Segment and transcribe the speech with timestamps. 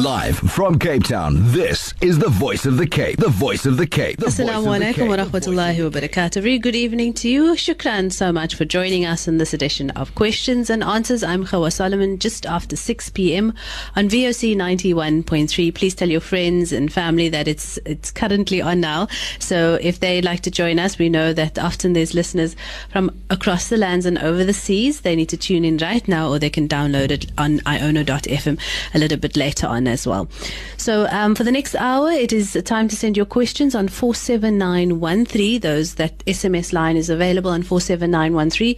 [0.00, 3.18] Live from Cape Town, this is the voice of the Cape.
[3.18, 4.16] The voice of the Cape.
[4.16, 6.40] The Assalamu voice of the alaikum wa rahmatullahi wa barakatuh.
[6.40, 7.52] Very good evening to you.
[7.52, 11.22] Shukran so much for joining us in this edition of Questions and Answers.
[11.22, 13.52] I'm Khawa Solomon just after 6 p.m.
[13.94, 15.74] on VOC 91.3.
[15.74, 19.06] Please tell your friends and family that it's it's currently on now.
[19.38, 22.56] So if they'd like to join us, we know that often there's listeners
[22.88, 25.02] from across the lands and over the seas.
[25.02, 28.58] They need to tune in right now or they can download it on iono.fm
[28.94, 30.28] a little bit later on as well.
[30.76, 35.60] So um, for the next hour, it is time to send your questions on 47913.
[35.60, 38.76] Those that SMS line is available on 47913.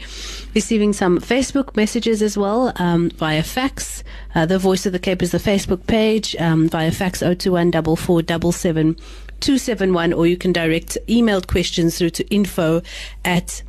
[0.54, 4.02] Receiving some Facebook messages as well um, via fax.
[4.34, 8.96] Uh, the Voice of the Cape is the Facebook page um, via fax 021 4477
[9.42, 12.80] 271, or you can direct emailed questions through to info
[13.24, 13.62] at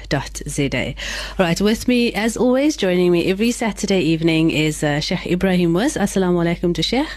[1.39, 5.71] All right, with me, as always, joining me every Saturday evening is uh, Sheikh Ebrahim
[5.71, 5.95] Moos.
[5.95, 7.09] Assalamu alaikum to Sheikh.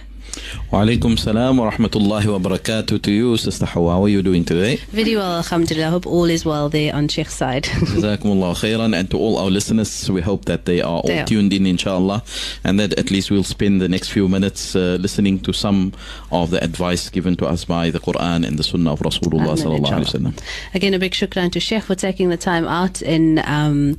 [0.71, 3.93] Wa alaikum salam wa rahmatullahi wa barakatuh to you, Sister Hawa.
[3.93, 4.77] How are you doing today?
[4.91, 5.87] Very well, alhamdulillah.
[5.87, 7.63] I hope all is well there on Sheikh's side.
[7.65, 8.95] Jazakumullah khairan.
[8.97, 11.25] And to all our listeners, we hope that they are all They are.
[11.25, 12.23] tuned in, inshallah,
[12.63, 15.93] and that at least we'll spend the next few minutes uh, listening to some
[16.31, 19.57] of the advice given to us by the Quran and the Sunnah of Rasulullah Amen,
[19.57, 20.33] sallallahu alaihi inshallah.
[20.73, 23.97] Again, a big shukran to Sheikh for taking the time out in um,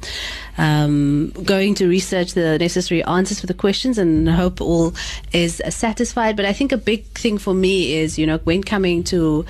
[0.58, 4.94] um, going to research the necessary answers for the questions and hope all
[5.32, 6.11] is satisfied.
[6.14, 9.44] But I think a big thing for me is, you know, when coming to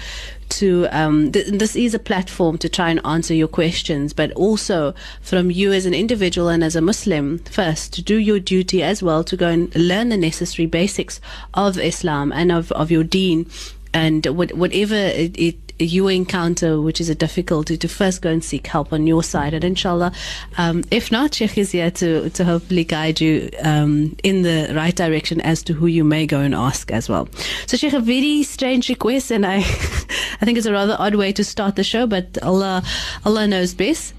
[0.53, 4.95] to um, th- this is a platform to try and answer your questions, but also
[5.23, 9.03] from you as an individual and as a Muslim first to do your duty as
[9.03, 11.21] well to go and learn the necessary basics
[11.55, 13.51] of Islam and of, of your deen
[13.95, 18.67] and whatever it, it you encounter, which is a difficulty, to first go and seek
[18.67, 19.55] help on your side.
[19.55, 20.13] And inshallah,
[20.59, 24.95] um, if not, Sheikh is here to, to hopefully guide you um, in the right
[24.95, 27.29] direction as to who you may go and ask as well.
[27.67, 29.57] So, Sheikh, a very strange request, and I,
[30.41, 32.83] I think it's a rather odd way to start the show, but Allah,
[33.25, 34.15] Allah knows best.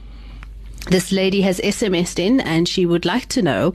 [0.87, 3.73] This lady has SMSed in and she would like to know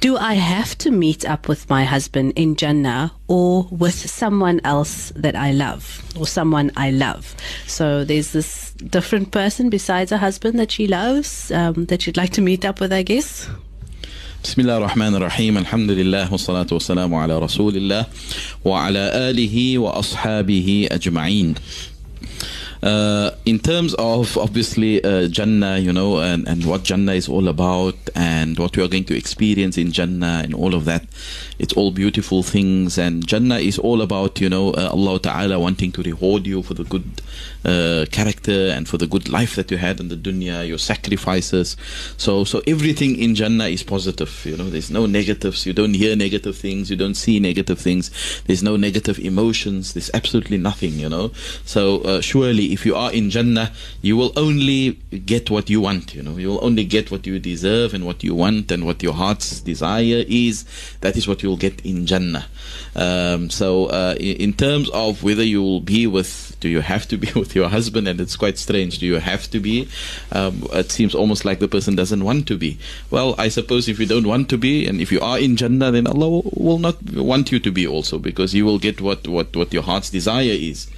[0.00, 5.12] Do I have to meet up with my husband in Jannah or with someone else
[5.16, 7.34] that I love or someone I love?
[7.66, 12.30] So there's this different person besides her husband that she loves um, that she'd like
[12.34, 13.48] to meet up with, I guess.
[14.44, 18.06] بسم الله الرحمن الرحيم الحمد لله والصلاة والسلام على رسول الله
[18.64, 21.54] وعلى آله وأصحابه أجمعين
[22.83, 27.47] uh, in terms of obviously uh, Jannah, you know, and, and what Jannah is all
[27.47, 31.05] about, and what we are going to experience in Jannah, and all of that,
[31.59, 32.97] it's all beautiful things.
[32.97, 36.73] And Jannah is all about, you know, uh, Allah Ta'ala wanting to reward you for
[36.73, 37.21] the good
[37.65, 41.77] uh, character and for the good life that you had in the dunya, your sacrifices.
[42.17, 44.45] So, so everything in Jannah is positive.
[44.45, 45.65] You know, there's no negatives.
[45.65, 46.89] You don't hear negative things.
[46.89, 48.11] You don't see negative things.
[48.45, 49.93] There's no negative emotions.
[49.93, 50.93] There's absolutely nothing.
[50.93, 51.31] You know.
[51.65, 54.93] So uh, surely, if you are in Jannah, you will only
[55.25, 56.15] get what you want.
[56.15, 59.03] You know, you will only get what you deserve and what you want and what
[59.03, 60.65] your heart's desire is.
[61.01, 62.45] That is what you will get in Jannah.
[62.95, 67.17] Um, so, uh, in terms of whether you will be with, do you have to
[67.17, 68.07] be with your husband?
[68.07, 68.99] And it's quite strange.
[68.99, 69.89] Do you have to be?
[70.31, 72.77] Um, it seems almost like the person doesn't want to be.
[73.09, 75.91] Well, I suppose if you don't want to be, and if you are in Jannah,
[75.91, 79.55] then Allah will, not want you to be also, because you will get what what
[79.55, 80.89] what your heart's desire is.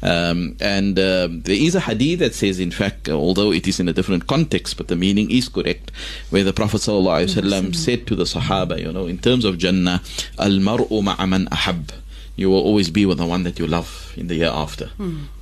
[0.00, 3.80] Um, and um there is a hadith that says, in fact, uh, although it is
[3.80, 5.90] in a different context, but the meaning is correct,
[6.30, 10.00] where the Prophet ﷺ said to the Sahaba, you know, in terms of Jannah,
[10.38, 11.90] Al mar'u ma'aman ahab.
[12.38, 14.86] You will always be with the one that you love in the year after.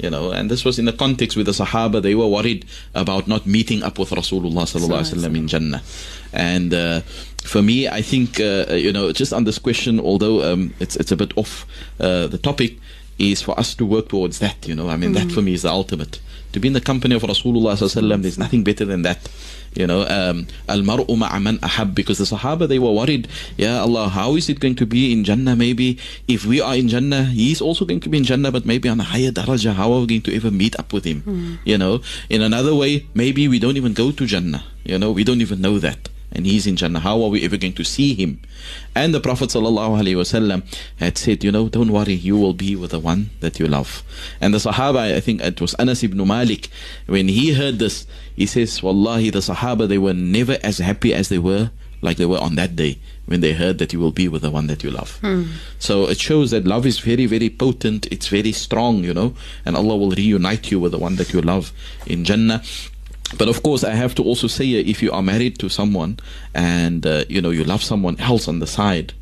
[0.04, 2.64] You know, and this was in the context with the Sahaba, they were worried
[2.94, 5.82] about not meeting up with Rasulullah sallallahu alaihi wasallam in Jannah.
[6.32, 7.00] And uh,
[7.44, 11.12] for me, I think uh, you know, just on this question, although um, it's it's
[11.12, 11.66] a bit off
[12.00, 12.72] uh, the topic,
[13.18, 14.66] is for us to work towards that.
[14.66, 16.18] You know, I mean, that for me is the ultimate.
[16.56, 19.28] To be in the company of Rasulullah sallallahu alaihi wasallam, there's nothing better than that.
[19.76, 23.28] You know, um, al mar'u ma'a man ahab because the Sahaba they were worried.
[23.58, 25.54] Yeah, Allah, how is it going to be in Jannah?
[25.54, 28.88] Maybe if we are in Jannah, he's also going to be in Jannah, but maybe
[28.88, 29.74] on a higher daraja.
[29.74, 31.20] How are we going to ever meet up with him?
[31.66, 32.00] You know,
[32.30, 34.64] in another way, maybe we don't even go to Jannah.
[34.82, 36.08] You know, we don't even know that.
[36.36, 37.00] And he's in Jannah.
[37.00, 38.42] How are we ever going to see him?
[38.94, 40.62] And the Prophet ﷺ
[40.98, 44.02] had said, you know, don't worry, you will be with the one that you love.
[44.38, 46.68] And the Sahaba, I think it was Anas ibn Malik,
[47.06, 48.06] when he heard this,
[48.36, 51.70] he says, Wallahi, the Sahaba, they were never as happy as they were
[52.02, 54.50] like they were on that day when they heard that you will be with the
[54.50, 55.16] one that you love.
[55.20, 55.44] Hmm.
[55.78, 58.06] So it shows that love is very, very potent.
[58.12, 59.34] It's very strong, you know,
[59.64, 61.72] and Allah will reunite you with the one that you love
[62.06, 62.62] in Jannah.
[63.38, 66.18] But of course, I have to also say, uh, if you are married to someone
[66.54, 69.14] and uh, you know you love someone else on the side,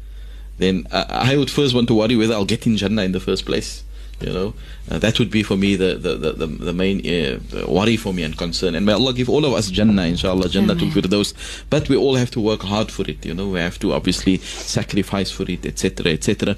[0.58, 3.20] then uh, I would first want to worry whether I'll get in Jannah in the
[3.20, 3.82] first place.
[4.20, 4.54] You know,
[4.90, 8.22] uh, that would be for me the the the, the, main uh, worry for me
[8.22, 8.74] and concern.
[8.74, 11.32] And may Allah give all of us Jannah, inshallah, Jannah to those.
[11.70, 13.24] But we all have to work hard for it.
[13.24, 16.56] You know, we have to obviously sacrifice for it, etc., etc.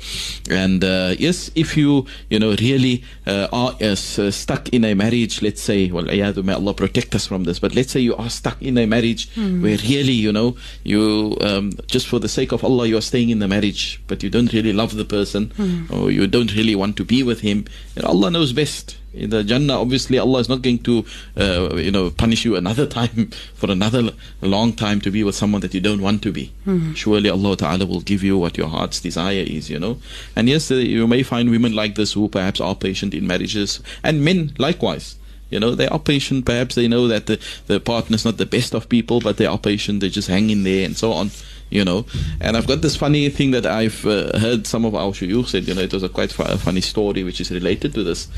[0.50, 5.40] And uh, yes, if you you know really uh, are uh, stuck in a marriage,
[5.42, 7.58] let's say, well, may Allah protect us from this.
[7.60, 9.62] But let's say you are stuck in a marriage mm.
[9.62, 13.30] where really, you know, you um, just for the sake of Allah, you are staying
[13.30, 15.90] in the marriage, but you don't really love the person, mm.
[15.92, 17.66] or you don't really want to be with him.
[17.94, 18.96] You know, Allah knows best.
[19.12, 21.04] In the Jannah, obviously, Allah is not going to,
[21.36, 24.10] uh, you know, punish you another time for another
[24.40, 26.50] long time to be with someone that you don't want to be.
[26.66, 26.94] Mm-hmm.
[26.94, 29.98] Surely Allah Ta'ala will give you what your heart's desire is, you know.
[30.34, 33.82] And yes, uh, you may find women like this who perhaps are patient in marriages,
[34.02, 35.16] and men likewise.
[35.50, 36.44] You know, they are patient.
[36.44, 39.58] Perhaps they know that the, the partner's not the best of people, but they are
[39.58, 40.00] patient.
[40.00, 41.30] They just hang in there and so on
[41.70, 42.06] you know.
[42.40, 45.66] And I've got this funny thing that I've uh, heard some of our shuyukh said,
[45.66, 48.28] you know, it was a quite funny story which is related to this,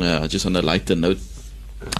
[0.00, 1.18] uh, just on a lighter note.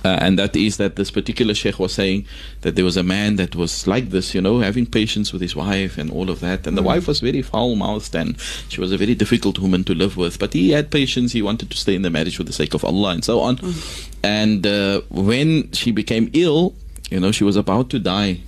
[0.04, 2.26] Uh, and that is that this particular sheikh was saying
[2.62, 5.56] that there was a man that was like this, you know, having patience with his
[5.56, 6.66] wife and all of that.
[6.66, 6.86] And the mm.
[6.86, 8.38] wife was very foul mouthed and
[8.68, 10.38] she was a very difficult woman to live with.
[10.38, 11.32] But he had patience.
[11.32, 13.56] He wanted to stay in the marriage for the sake of Allah and so on.
[13.56, 14.10] Mm.
[14.22, 16.74] And uh, when she became ill,
[17.10, 18.40] you know, she was about to die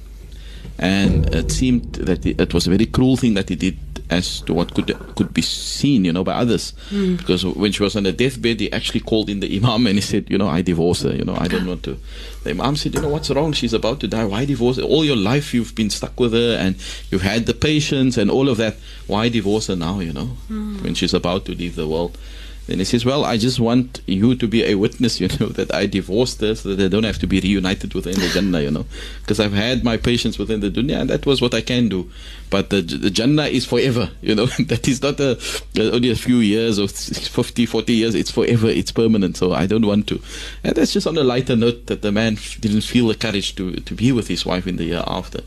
[0.78, 3.78] and it seemed that it was a very cruel thing that he did
[4.10, 4.86] as to what could
[5.16, 6.72] could be seen, you know, by others.
[6.90, 7.18] Mm.
[7.18, 10.00] Because when she was on the deathbed, he actually called in the imam and he
[10.00, 11.14] said, you know, I divorce her.
[11.14, 11.98] You know, I don't want to.
[12.44, 13.52] The imam said, you know, what's wrong?
[13.52, 14.24] She's about to die.
[14.24, 14.82] Why divorce her?
[14.82, 16.76] All your life you've been stuck with her and
[17.10, 18.76] you've had the patience and all of that.
[19.06, 20.00] Why divorce her now?
[20.00, 20.82] You know, mm.
[20.82, 22.16] when she's about to leave the world.
[22.66, 25.72] Then he says, Well, I just want you to be a witness, you know, that
[25.72, 28.70] I divorced her so that I don't have to be reunited with the Jannah, you
[28.70, 28.86] know.
[29.22, 32.10] Because I've had my patience within the dunya and that was what I can do.
[32.50, 34.46] But the, the Jannah is forever, you know.
[34.66, 35.38] that is not a,
[35.78, 38.14] only a few years or 50, 40 years.
[38.14, 39.36] It's forever, it's permanent.
[39.36, 40.20] So I don't want to.
[40.64, 43.76] And that's just on a lighter note that the man didn't feel the courage to,
[43.76, 45.40] to be with his wife in the year after.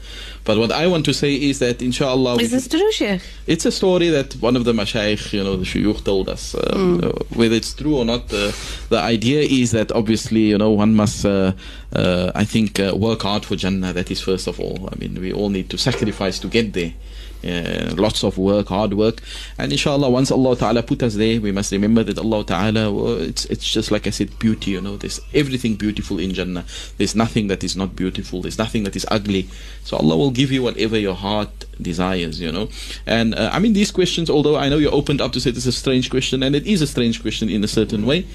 [0.49, 2.41] But what I want to say is that, inshallah.
[2.41, 3.21] Is this true, Sheikh?
[3.45, 6.55] It's a story that one of the mashayikh, you know, the shuyukh told us.
[6.55, 7.37] Um, mm.
[7.37, 8.51] Whether it's true or not, uh,
[8.89, 11.51] the idea is that obviously, you know, one must, uh,
[11.93, 13.93] uh, I think, uh, work hard for Jannah.
[13.93, 14.89] That is first of all.
[14.91, 16.93] I mean, we all need to sacrifice to get there.
[17.41, 19.21] Uh, lots of work, hard work,
[19.57, 23.21] and inshallah, once Allah Taala put us there, we must remember that Allah Taala, well,
[23.21, 24.71] it's it's just like I said, beauty.
[24.71, 26.65] You know, there's everything beautiful in Jannah.
[26.97, 28.41] There's nothing that is not beautiful.
[28.41, 29.47] There's nothing that is ugly.
[29.83, 32.41] So Allah will give you whatever your heart desires.
[32.41, 32.69] You know,
[33.05, 34.29] and uh, I mean these questions.
[34.29, 36.67] Although I know you opened up to say this is a strange question, and it
[36.67, 38.25] is a strange question in a certain way.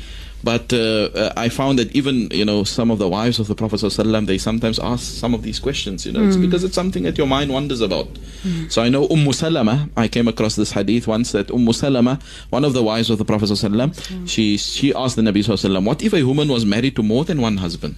[0.43, 0.77] But uh,
[1.13, 4.25] uh, I found that even you know some of the wives of the Prophet ﷺ,
[4.25, 6.05] they sometimes ask some of these questions.
[6.05, 6.27] You know, mm.
[6.27, 6.41] it's hmm.
[6.43, 8.07] because it's something that your mind wonders about.
[8.43, 8.71] Mm.
[8.71, 9.89] So I know Umm Salama.
[9.97, 12.19] I came across this hadith once that Umm Salama,
[12.51, 14.29] one of the wives of the Prophet ﷺ, mm.
[14.29, 17.41] she she asked the Nabi ﷺ, "What if a woman was married to more than
[17.41, 17.95] one husband?"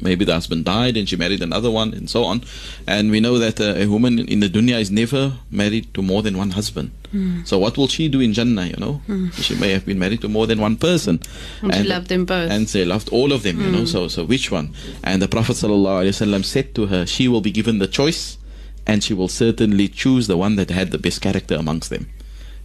[0.00, 2.42] Maybe the husband died and she married another one and so on
[2.86, 6.22] and we know that uh, a woman in the dunya is never married to more
[6.22, 7.46] than one husband mm.
[7.46, 9.32] so what will she do in jannah you know mm.
[9.34, 11.20] she may have been married to more than one person
[11.62, 13.64] and, and she loved them both and they loved all of them mm.
[13.66, 13.86] you know hmm.
[13.86, 14.72] so so which one
[15.02, 18.38] and the prophet ﷺ said to her she will be given the choice
[18.86, 22.08] and she will certainly choose the one that had the best character amongst them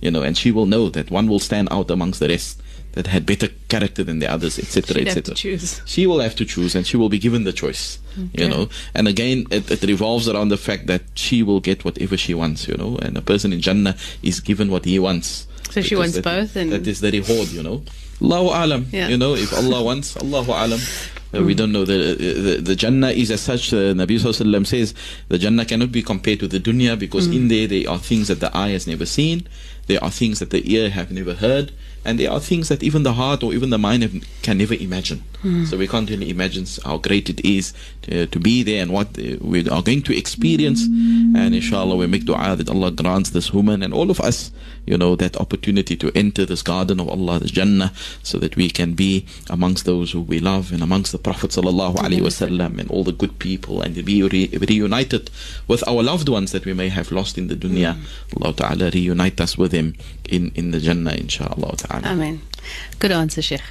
[0.01, 2.61] you know and she will know that one will stand out amongst the rest
[2.93, 5.35] that had better character than the others, etc., etc.
[5.35, 7.99] She will have to choose, and she will be given the choice.
[8.13, 8.43] Okay.
[8.43, 12.15] You know, and again, it, it, revolves around the fact that she will get whatever
[12.15, 12.67] she wants.
[12.67, 15.47] You know, and a person in Jannah is given what he wants.
[15.71, 17.49] So she wants that, both, and that is the reward.
[17.49, 17.83] You know,
[18.21, 18.85] Allahu alam.
[18.91, 19.07] Yeah.
[19.07, 20.79] You know, if Allah wants, Allahu alam.
[21.35, 23.73] Uh, we don't know the, the the Jannah is as such.
[23.73, 24.93] Uh, Nabi Sallallahu says
[25.29, 27.35] the Jannah cannot be compared to the dunya because mm.
[27.35, 29.47] in there there are things that the eye has never seen,
[29.87, 31.71] there are things that the ear have never heard,
[32.05, 34.73] and there are things that even the heart or even the mind have, can never
[34.73, 35.23] imagine.
[35.43, 35.65] Mm.
[35.67, 39.07] So we can't really imagine how great it is to, to be there and what
[39.19, 40.87] uh, we are going to experience.
[40.87, 41.37] Mm.
[41.37, 44.51] And inshallah, we make dua that Allah grants this woman and all of us,
[44.85, 48.69] you know, that opportunity to enter this garden of Allah, this Jannah, so that we
[48.69, 52.89] can be amongst those who we love and amongst the Prophet sallallahu alaihi wasallam and
[52.91, 55.29] all the good people and be re- reunited
[55.67, 57.95] with our loved ones that we may have lost in the dunya.
[57.95, 58.43] Mm.
[58.43, 59.95] Allah Ta'ala reunite us with him
[60.29, 62.07] in, in the Jannah, inshallah ta'ala.
[62.07, 62.41] Amen.
[62.99, 63.61] Good answer, Sheikh.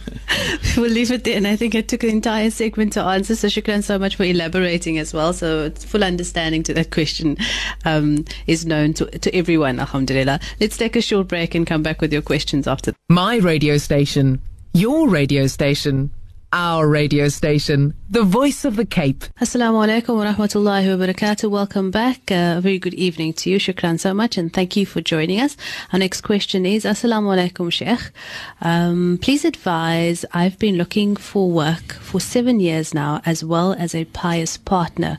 [0.76, 1.36] we'll leave it there.
[1.36, 3.36] And I think it took an entire segment to answer.
[3.36, 5.32] So, shukran so much for elaborating as well.
[5.32, 7.36] So, full understanding to that question
[7.84, 10.40] um, is known to, to everyone, alhamdulillah.
[10.60, 12.92] Let's take a short break and come back with your questions after.
[13.08, 14.40] My radio station,
[14.72, 16.10] your radio station.
[16.52, 19.24] Our radio station, the voice of the Cape.
[19.40, 21.50] Assalamu alaikum wa rahmatullahi wa barakatuh.
[21.50, 22.30] Welcome back.
[22.30, 23.58] Uh, a very good evening to you.
[23.58, 25.56] Shukran so much and thank you for joining us.
[25.92, 28.12] Our next question is Assalamu alaikum, Sheikh.
[28.60, 33.94] Um, please advise I've been looking for work for seven years now as well as
[33.94, 35.18] a pious partner,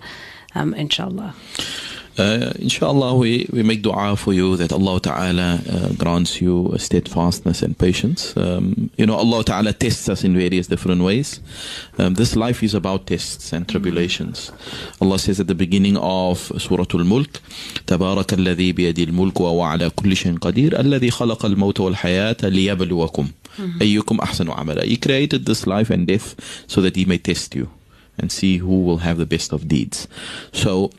[0.54, 1.34] um, inshallah.
[2.19, 7.63] Uh, inshallah, we, we make dua for you that Allah Ta'ala uh, grants you steadfastness
[7.63, 8.37] and patience.
[8.37, 11.41] Um, you know, Allah Ta'ala tests us in various different ways.
[11.97, 14.51] Um, this life is about tests and tribulations.
[15.01, 17.41] Allah says at the beginning of Surah Al-Mulk,
[17.87, 23.29] تبارك الذي بيده الملك وهو على كل شيء قدير الذي خلق الموت والحياة ليبلوكم
[23.83, 24.83] أيكم أحسن عملا.
[24.85, 26.35] He created this life and death
[26.67, 27.69] so that He may test you
[28.19, 30.09] and see who will have the best of deeds.
[30.53, 30.91] So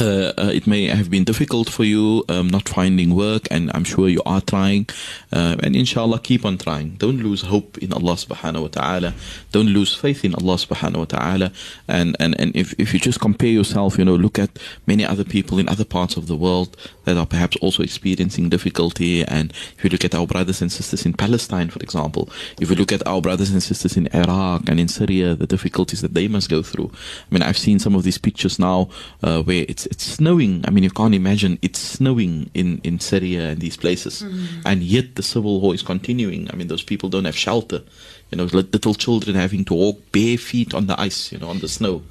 [0.00, 3.84] uh, uh, it may have been difficult for you um, not finding work, and I'm
[3.84, 4.86] sure you are trying.
[5.32, 6.90] Uh, and inshallah, keep on trying.
[6.96, 9.14] Don't lose hope in Allah subhanahu wa ta'ala.
[9.50, 11.52] Don't lose faith in Allah subhanahu wa ta'ala.
[11.88, 14.50] And, and, and if, if you just compare yourself, you know, look at
[14.86, 19.24] many other people in other parts of the world that are perhaps also experiencing difficulty.
[19.24, 22.28] And if you look at our brothers and sisters in Palestine, for example,
[22.60, 26.02] if you look at our brothers and sisters in Iraq and in Syria, the difficulties
[26.02, 26.92] that they must go through.
[26.94, 28.90] I mean, I've seen some of these pictures now
[29.22, 30.64] uh, where it's it's snowing.
[30.66, 34.22] I mean, you can't imagine it's snowing in in Syria and these places,
[34.64, 36.50] and yet the civil war is continuing.
[36.50, 37.82] I mean, those people don't have shelter.
[38.30, 41.60] You know, little children having to walk bare feet on the ice, you know, on
[41.60, 42.02] the snow.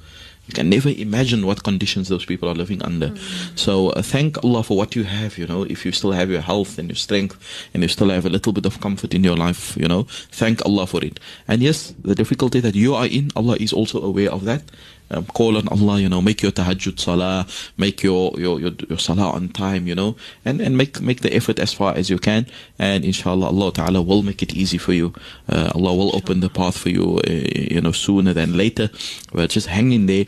[0.48, 3.12] You can never imagine what conditions those people are living under.
[3.54, 5.64] So uh, thank Allah for what you have, you know.
[5.64, 7.36] If you still have your health and your strength
[7.74, 10.64] and you still have a little bit of comfort in your life, you know, thank
[10.64, 11.20] Allah for it.
[11.46, 14.62] And yes, the difficulty that you are in, Allah is also aware of that.
[15.10, 17.46] Um, call on Allah, you know, make your tahajjud salah,
[17.76, 21.34] make your, your, your, your salah on time, you know, and, and make, make the
[21.34, 22.46] effort as far as you can.
[22.78, 25.14] And inshallah, Allah Ta'ala will make it easy for you.
[25.48, 28.90] Uh, Allah will open the path for you, uh, you know, sooner than later.
[29.32, 30.26] But just hang in there.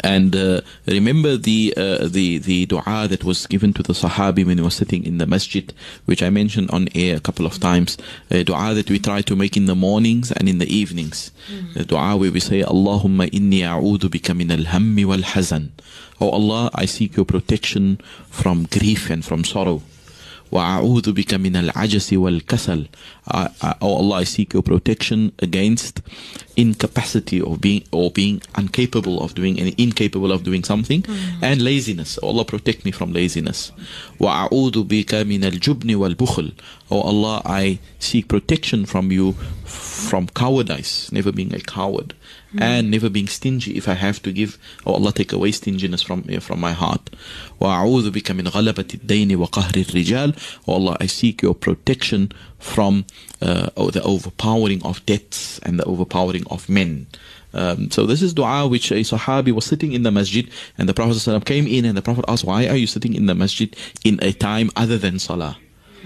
[0.00, 4.58] And uh, remember the uh, the the du'a that was given to the Sahabi when
[4.58, 5.72] he was sitting in the masjid,
[6.06, 7.98] which I mentioned on air a couple of times.
[8.30, 11.30] A du'a that we try to make in the mornings and in the evenings.
[11.74, 15.70] The du'a where we say, Allahumma inni a'udhu bika min al-hammi wal-hazan.
[16.20, 19.82] Oh Allah, I seek your protection from grief and from sorrow.
[20.51, 22.85] وأعوذ بك من العجز والكسل
[23.27, 26.01] I, I, Oh Allah I seek your protection against
[26.55, 31.03] incapacity of being or being incapable of doing any incapable of doing something
[31.41, 33.71] and laziness oh Allah protect me from laziness
[34.19, 36.51] وأعوذ بك من الجبن والبخل
[36.89, 39.35] Oh Allah I seek protection from you
[39.71, 42.13] from cowardice never being a coward
[42.59, 44.57] and never being stingy if I have to give.
[44.85, 47.09] Oh Allah, take away stinginess from from my heart.
[47.59, 50.35] وأعوذ بك من غلبة الدين وقهر الرجال.
[50.67, 53.05] Oh Allah, I seek your protection from
[53.41, 57.07] uh, oh, the overpowering of debts and the overpowering of men.
[57.53, 60.93] Um, so this is dua which a Sahabi was sitting in the masjid and the
[60.93, 63.75] Prophet ﷺ came in and the Prophet asked, why are you sitting in the masjid
[64.03, 65.57] in a time other than Salah?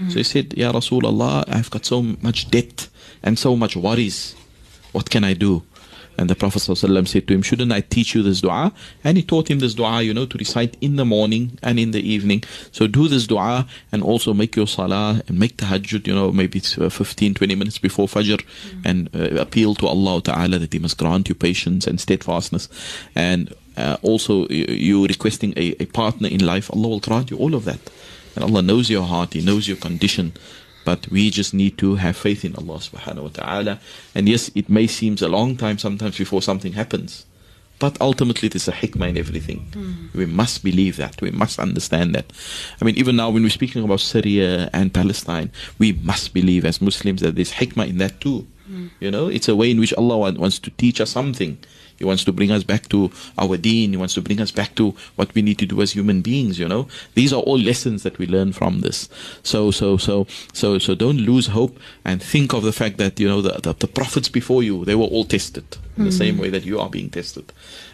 [0.08, 2.88] So he said, Ya Rasulullah, I've got so much debt
[3.23, 4.35] and so much worries.
[4.91, 5.63] What can I do?
[6.17, 8.73] And the Prophet ﷺ said to him, Shouldn't I teach you this dua?
[9.03, 11.91] And he taught him this dua, you know, to recite in the morning and in
[11.91, 12.43] the evening.
[12.71, 16.57] So do this dua and also make your salah and make tahajjud, you know, maybe
[16.57, 18.43] it's, uh, 15, 20 minutes before Fajr
[18.83, 22.67] and uh, appeal to Allah Ta'ala that He must grant you patience and steadfastness.
[23.13, 27.37] And uh, also, you, you requesting a, a partner in life, Allah will grant you
[27.37, 27.79] all of that.
[28.35, 30.33] And Allah knows your heart, He knows your condition.
[30.87, 33.79] But we just need to have faith in Allah subhanahu wa ta'ala.
[34.15, 37.25] And yes, it may seem a long time sometimes before something happens.
[37.77, 39.67] But ultimately, there's a hikmah in everything.
[39.73, 40.07] Hmm.
[40.15, 41.19] We must believe that.
[41.21, 42.31] We must understand that.
[42.79, 46.79] I mean, even now, when we're speaking about Syria and Palestine, we must believe as
[46.79, 48.47] Muslims that there's hikmah in that too.
[48.65, 48.87] Hmm.
[49.01, 51.57] You know, it's a way in which Allah wants to teach us something.
[51.97, 53.91] He wants to bring us back to our deen.
[53.91, 56.59] He wants to bring us back to what we need to do as human beings.
[56.59, 59.09] You know, these are all lessons that we learn from this.
[59.43, 63.27] So, so, so, so, so, don't lose hope and think of the fact that you
[63.27, 66.17] know the the, the prophets before you they were all tested in the hmm.
[66.17, 67.51] same way that you are being tested.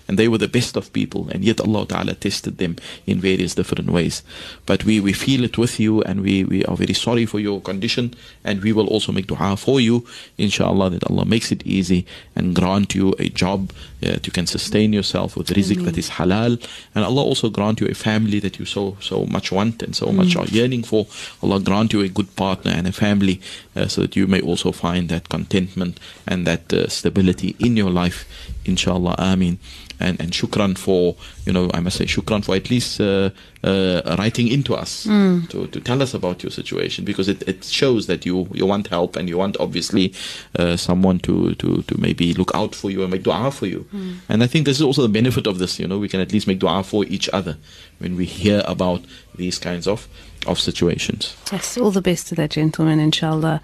[0.07, 3.55] And they were the best of people, and yet Allah Ta'ala tested them in various
[3.55, 4.23] different ways.
[4.65, 7.61] But we, we feel it with you, and we, we are very sorry for your
[7.61, 10.05] condition, and we will also make dua for you,
[10.37, 12.05] inshallah, that Allah makes it easy
[12.35, 13.71] and grant you a job
[14.03, 16.61] uh, that you can sustain yourself with rizq that is halal.
[16.95, 20.11] And Allah also grant you a family that you so, so much want and so
[20.11, 21.07] much are yearning for.
[21.41, 23.41] Allah grant you a good partner and a family
[23.75, 27.89] uh, so that you may also find that contentment and that uh, stability in your
[27.89, 28.25] life,
[28.65, 29.15] inshallah.
[29.17, 29.59] Ameen.
[30.03, 33.29] And and shukran for you know I must say shukran for at least uh,
[33.63, 35.05] uh, writing into us
[35.49, 38.87] to, to tell us about your situation because it, it shows that you you want
[38.87, 40.13] help and you want obviously
[40.59, 43.85] uh, someone to, to to maybe look out for you and make dua for you.
[44.29, 46.31] And I think this is also the benefit of this you know we can at
[46.33, 47.57] least make dua for each other
[47.99, 49.01] when we hear about
[49.35, 50.07] these kinds of
[50.47, 53.61] of situations Yes, all the best to that gentleman, inshallah.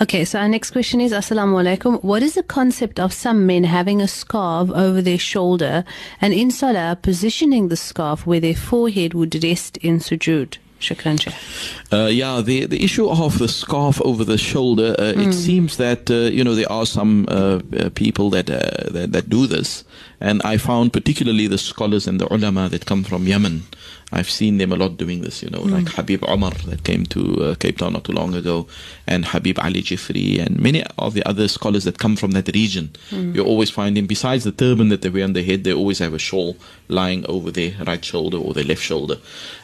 [0.00, 2.02] Okay, so our next question is Assalamu alaikum.
[2.02, 5.84] What is the concept of some men having a scarf over their shoulder
[6.20, 10.58] and in salah positioning the scarf where their forehead would rest in sujood?
[10.80, 11.18] Shukran,
[11.92, 14.94] Uh, yeah, the the issue of the scarf over the shoulder.
[14.98, 18.90] Uh, It seems that uh, you know there are some uh, uh, people that, uh,
[18.94, 19.84] that that do this,
[20.20, 23.62] and I found particularly the scholars and the ulama that come from Yemen.
[24.12, 25.42] I've seen them a lot doing this.
[25.42, 28.66] You know, like Habib Omar that came to uh, Cape Town not too long ago,
[29.06, 32.90] and Habib Ali Jifri, and many of the other scholars that come from that region.
[33.34, 34.06] You always find them.
[34.06, 36.56] Besides the turban that they wear on their head, they always have a shawl
[36.88, 39.16] lying over their right shoulder or their left shoulder,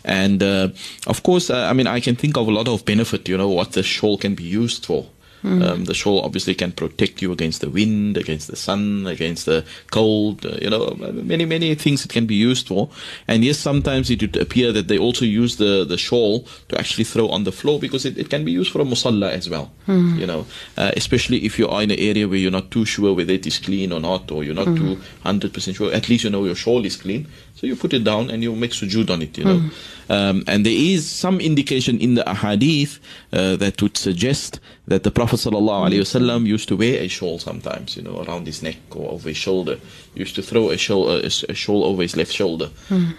[0.04, 0.68] and uh,
[1.06, 3.28] of course, uh, I mean, I can think of a lot of benefit.
[3.28, 5.06] You know, what the shawl can be used for.
[5.46, 9.64] Um, the shawl obviously can protect you against the wind, against the sun, against the
[9.90, 10.44] cold.
[10.44, 12.88] Uh, you know, many many things it can be used for.
[13.28, 17.04] And yes, sometimes it would appear that they also use the the shawl to actually
[17.04, 19.70] throw on the floor because it, it can be used for a musalla as well.
[20.18, 23.14] You know, uh, especially if you are in an area where you're not too sure
[23.14, 25.92] whether it is clean or not, or you're not too hundred percent sure.
[25.92, 27.26] At least you know your shawl is clean.
[27.54, 29.70] So you put it down and you make sujood on it, you know.
[30.08, 32.98] Um, and there is some indication in the ahadith
[33.32, 38.02] uh, that would suggest that the Prophet ﷺ used to wear a shawl sometimes, you
[38.02, 39.78] know, around his neck or over his shoulder.
[40.14, 42.70] He used to throw a shawl, a, a shawl over his left shoulder.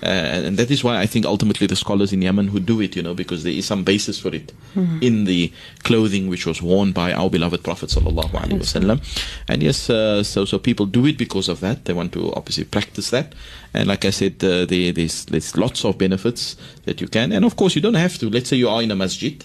[0.02, 2.96] Uh, and, that is why I think ultimately the scholars in Yemen who do it,
[2.96, 4.54] you know, because there is some basis for it
[5.02, 5.52] in the
[5.84, 9.26] clothing which was worn by our beloved Prophet ﷺ.
[9.50, 11.84] And yes, uh, so, so people do it because of that.
[11.84, 13.34] They want to obviously practice that.
[13.74, 16.56] And like I said, uh, there, there's, there's lots of benefits
[16.86, 17.34] that you can.
[17.34, 18.30] And of course, you don't have to.
[18.30, 19.44] Let's say you are in a masjid.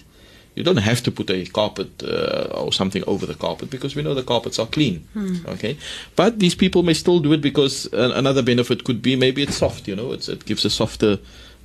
[0.55, 4.03] You don't have to put a carpet uh, or something over the carpet because we
[4.03, 5.07] know the carpets are clean.
[5.47, 5.77] Okay,
[6.15, 9.57] but these people may still do it because an- another benefit could be maybe it's
[9.57, 9.87] soft.
[9.87, 11.17] You know, it's, it gives a softer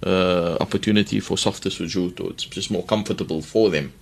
[0.06, 3.92] uh, opportunity for softer sujood, or it's just more comfortable for them.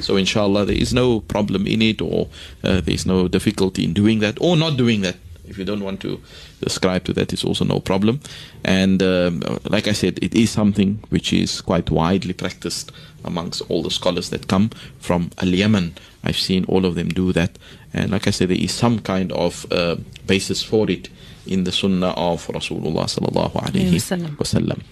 [0.00, 2.28] So inshallah, there is no problem in it, or
[2.64, 5.16] uh, there is no difficulty in doing that, or not doing that.
[5.50, 6.20] If you don't want to
[6.62, 8.20] ascribe to that, it's also no problem.
[8.64, 12.92] And um, like I said, it is something which is quite widely practiced
[13.24, 15.94] amongst all the scholars that come from Al Yemen.
[16.24, 17.58] I've seen all of them do that.
[17.92, 21.08] And like I said, there is some kind of uh, basis for it
[21.46, 24.82] in the sunnah of Rasulullah sallallahu alaihi Wasallam.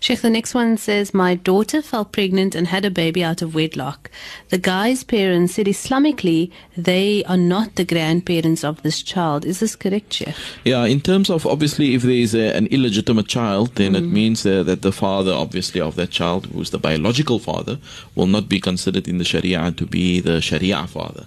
[0.00, 3.54] Sheikh, the next one says, My daughter fell pregnant and had a baby out of
[3.54, 4.10] wedlock.
[4.48, 9.44] The guy's parents said Islamically they are not the grandparents of this child.
[9.44, 10.34] Is this correct, Sheikh?
[10.64, 14.44] Yeah, in terms of obviously, if there is a, an illegitimate child, then it means
[14.44, 17.78] uh, that the father, obviously, of that child, who's the biological father,
[18.14, 21.26] will not be considered in the Sharia to be the Sharia father.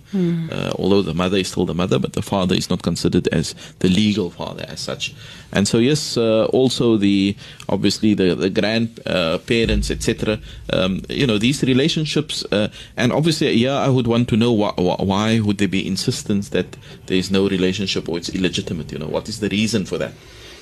[0.52, 3.56] Uh, although the mother is still the mother, but the father is not considered as
[3.80, 5.14] the legal father as such.
[5.56, 7.36] And so, yes, uh, also the
[7.68, 10.40] obviously the the grandparents, etc.
[10.72, 14.74] Um, you know, these relationships, uh, and obviously, yeah, I would want to know why,
[15.12, 18.92] why would there be insistence that there is no relationship or it's illegitimate?
[18.92, 20.14] You know, what is the reason for that?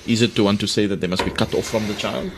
[0.06, 2.30] Is it to want to say that they must be cut off from the child?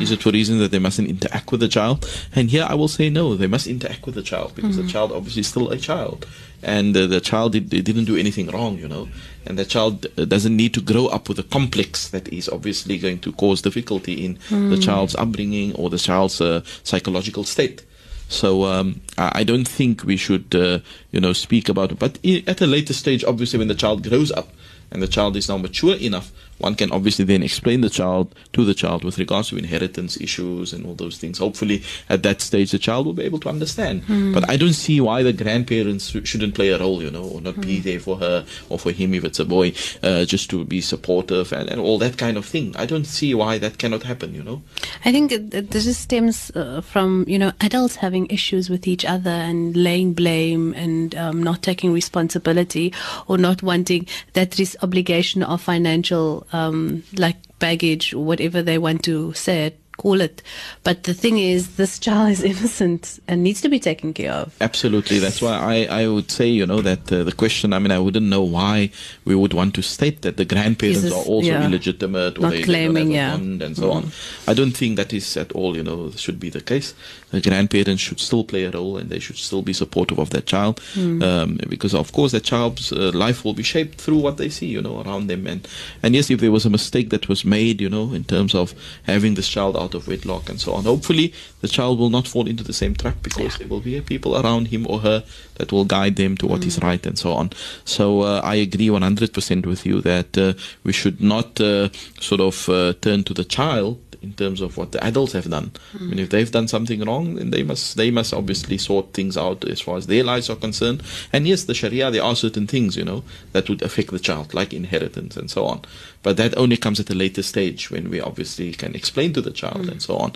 [0.00, 2.08] Is it for reason that they mustn't interact with the child?
[2.34, 5.12] And here I will say no, they must interact with the child because the child
[5.12, 6.26] obviously is still a child.
[6.62, 9.08] And uh, the child did, they didn't do anything wrong, you know.
[9.46, 12.98] And the child uh, doesn't need to grow up with a complex that is obviously
[12.98, 17.84] going to cause difficulty in the child's upbringing or the child's uh, psychological state.
[18.28, 20.80] So um, I I don't think we should, uh,
[21.12, 21.98] you know, speak about it.
[21.98, 24.48] But at a later stage, obviously, when the child grows up
[24.90, 28.64] and the child is now mature enough, one can obviously then explain the child to
[28.64, 31.38] the child with regards to inheritance issues and all those things.
[31.38, 34.04] Hopefully, at that stage, the child will be able to understand.
[34.34, 37.60] But I don't see why the grandparents shouldn't play a role, you know, or not
[37.60, 40.80] be there for her or for him if it's a boy, uh, just to be
[40.80, 42.74] supportive and, and all that kind of thing.
[42.76, 44.62] I don't see why that cannot happen, you know.
[45.04, 49.76] I think this stems uh, from you know adults having issues with each other and
[49.76, 52.92] laying blame and um, not taking responsibility
[53.26, 59.02] or not wanting that this obligation of financial um, like baggage or whatever they want
[59.04, 60.42] to say it call it.
[60.84, 64.56] But the thing is, this child is innocent and needs to be taken care of.
[64.62, 65.18] Absolutely.
[65.18, 65.52] That's why
[65.90, 68.42] I, I would say, you know, that uh, the question, I mean, I wouldn't know
[68.42, 68.90] why
[69.26, 71.66] we would want to state that the grandparents this- are also yeah.
[71.66, 73.34] illegitimate or Not they, claiming, don't have yeah.
[73.34, 74.12] a bond and so on.
[74.46, 76.94] I don't think that is at all, you know, should be the case.
[77.30, 80.46] The grandparents should still play a role and they should still be supportive of that
[80.46, 84.48] child um, because, of course, that child's uh, life will be shaped through what they
[84.48, 85.46] see, you know, around them.
[85.46, 85.68] And,
[86.02, 88.74] and yes, if there was a mistake that was made, you know, in terms of
[89.04, 92.46] having this child out of wedlock and so on, hopefully the child will not fall
[92.46, 95.24] into the same trap because there will be people around him or her
[95.56, 97.50] that will guide them to what is right and so on.
[97.84, 102.68] So uh, I agree 100% with you that uh, we should not uh, sort of
[102.68, 105.70] uh, turn to the child in terms of what the adults have done.
[105.94, 109.36] I mean, if they've done something wrong, then they must they must obviously sort things
[109.36, 111.02] out as far as their lives are concerned.
[111.32, 114.54] And yes, the Sharia there are certain things you know that would affect the child,
[114.54, 115.82] like inheritance and so on.
[116.22, 119.52] But that only comes at a later stage when we obviously can explain to the
[119.52, 120.32] child and so on.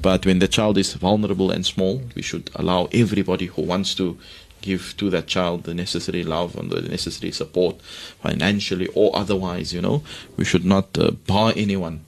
[0.00, 4.18] But when the child is vulnerable and small, we should allow everybody who wants to
[4.66, 7.74] give to that child the necessary love and the necessary support
[8.26, 10.02] financially or otherwise you know.
[10.36, 11.98] We should not uh, bar anyone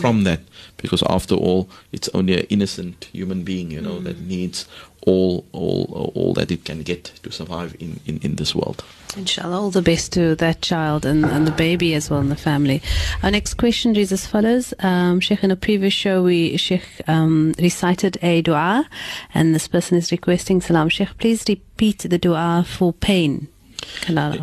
[0.00, 0.40] from that
[0.76, 4.58] because after all it's only an innocent human being you know that needs
[5.06, 8.84] all all all that it can get to survive in in, in this world
[9.16, 12.36] Inshallah, all the best to that child and, and the baby as well in the
[12.36, 12.82] family.
[13.22, 14.74] Our next question reads as follows.
[14.80, 18.88] Um, Sheikh, in a previous show, we Sheikh um, recited a dua,
[19.32, 23.48] and this person is requesting, Salam Sheikh, please repeat the dua for pain.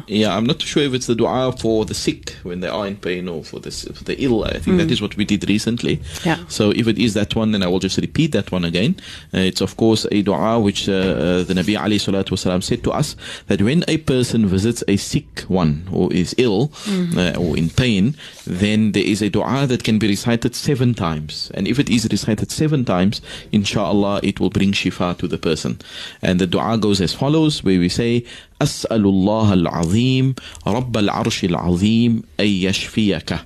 [0.07, 2.87] Yeah, I'm not too sure if it's the dua for the sick when they are
[2.87, 4.43] in pain or for the for the ill.
[4.45, 6.01] I think that is what we did recently.
[6.23, 6.37] Yeah.
[6.47, 8.95] So if it is that one, then I will just repeat that one again.
[9.33, 12.83] Uh, it's of course a dua which uh, uh, the Nabi Ali Salatu Wasalam said
[12.83, 13.15] to us
[13.47, 16.71] that when a person visits a sick one or is ill
[17.17, 21.51] uh, or in pain, then there is a dua that can be recited seven times.
[21.53, 25.79] And if it is recited seven times, inshallah, it will bring shifa to the person.
[26.21, 28.25] And the dua goes as follows, where we say,
[28.62, 30.34] أسأل الله العظيم
[30.66, 33.36] رب العرش العظيم أن يشفيك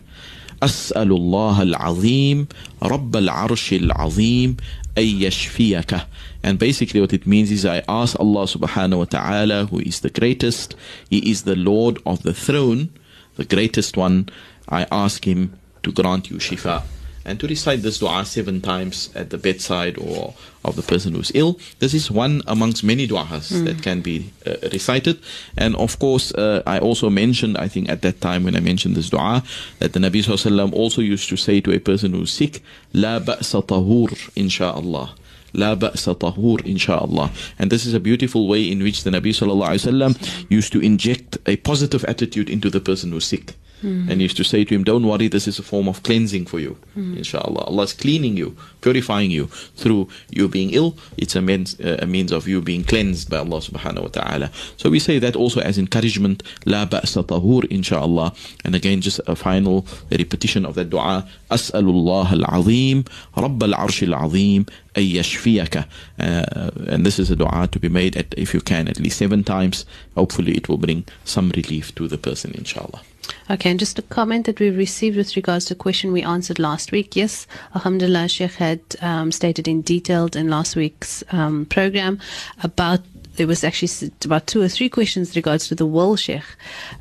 [0.62, 2.46] أسأل الله العظيم
[2.82, 4.56] رب العرش العظيم
[4.98, 6.00] أن يشفيك
[6.42, 10.10] and basically what it means is I ask Allah subhanahu wa ta'ala who is the
[10.10, 10.74] greatest
[11.08, 12.90] He is the Lord of the throne
[13.36, 14.28] the greatest one
[14.68, 16.82] I ask him to grant you shifa
[17.24, 20.34] and to recite this dua seven times at the bedside or
[20.65, 21.59] of the person who's ill.
[21.79, 25.19] This is one amongst many du'as that can be uh, recited.
[25.57, 28.95] And of course, uh, I also mentioned, I think at that time when I mentioned
[28.95, 29.43] this dua,
[29.79, 32.61] that the Nabi SAW also used to say to a person who's sick,
[32.93, 35.11] La ba'sa tahur, insha'Allah.
[35.53, 37.31] La ba'sa tahur, insha'Allah.
[37.59, 40.13] And this is a beautiful way in which the Nabi SAW
[40.49, 43.53] used to inject a positive attitude into the person who's sick.
[43.85, 44.09] Mm.
[44.09, 46.59] And used to say to him, Don't worry, this is a form of cleansing for
[46.59, 47.17] you, mm.
[47.17, 47.65] inshallah.
[47.65, 49.45] Allah is cleaning you, purifying you
[49.75, 50.97] through you being ill.
[51.17, 54.51] It's a means, uh, a means of you being cleansed by Allah subhanahu wa ta'ala.
[54.77, 58.33] So we say that also as encouragement, La ba'sa tahur, inshallah.
[58.63, 63.05] And again, just a final repetition of that dua, As'alullah al-azim,
[63.37, 64.65] Rabb al-arsh al-azim.
[64.97, 69.17] Uh, and this is a dua to be made at, if you can at least
[69.17, 69.85] seven times.
[70.15, 73.01] Hopefully, it will bring some relief to the person, inshallah.
[73.49, 76.59] Okay, and just a comment that we received with regards to a question we answered
[76.59, 77.15] last week.
[77.15, 82.19] Yes, Alhamdulillah, Sheikh had um, stated in detail in last week's um, program
[82.63, 83.01] about
[83.35, 86.43] there was actually about two or three questions regards to the will, Sheikh,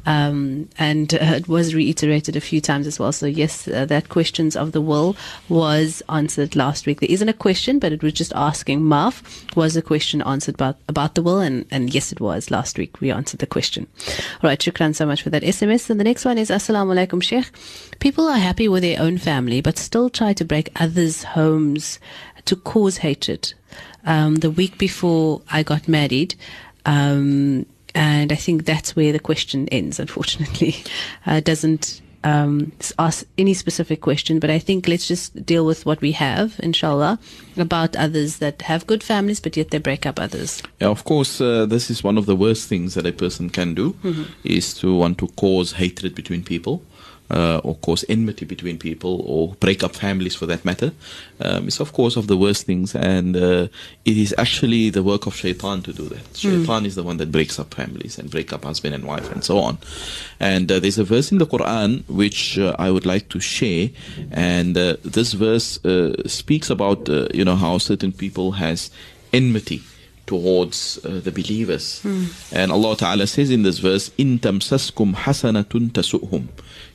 [0.07, 3.13] um, and uh, it was reiterated a few times as well.
[3.13, 5.17] So yes, uh, that questions of the will
[5.49, 7.01] was answered last week.
[7.01, 9.23] There isn't a question, but it was just asking Maf
[9.57, 13.01] was a question answered about about the will, and and yes, it was last week.
[13.01, 13.87] We answered the question.
[14.43, 15.91] All right, shukran so much for that SMS.
[15.91, 17.51] And the next one is Assalamu alaikum, Sheikh.
[18.01, 21.99] People are happy with their own family, but still try to break others' homes
[22.45, 23.55] to cause hatred.
[24.07, 26.35] Um, the week before I got married,
[26.85, 29.99] um, and I think that's where the question ends.
[29.99, 30.77] Unfortunately,
[31.27, 36.01] uh, doesn't um, ask any specific question, but I think let's just deal with what
[36.01, 37.19] we have, inshallah,
[37.57, 40.63] about others that have good families, but yet they break up others.
[40.81, 43.75] Yeah, of course, uh, this is one of the worst things that a person can
[43.75, 43.95] do
[44.43, 46.83] is to want to cause hatred between people.
[47.31, 50.93] Uh, or cause enmity between people, or break up families for that matter.
[51.41, 53.69] Um, it's of course of the worst things, and uh,
[54.05, 56.37] it is actually the work of shaitan to do that.
[56.37, 59.43] Shaitan is the one that breaks up families and break up husband and wife and
[59.43, 59.79] so on.
[60.39, 63.89] And uh, there's a verse in the Quran which uh, I would like to share,
[64.31, 68.91] and uh, this verse uh, speaks about uh, you know how certain people has
[69.33, 69.83] enmity
[70.27, 72.03] towards uh, the believers.
[72.53, 76.49] And Allah Ta'ala says in this verse, In tamsaskum hasanatun tasu'hum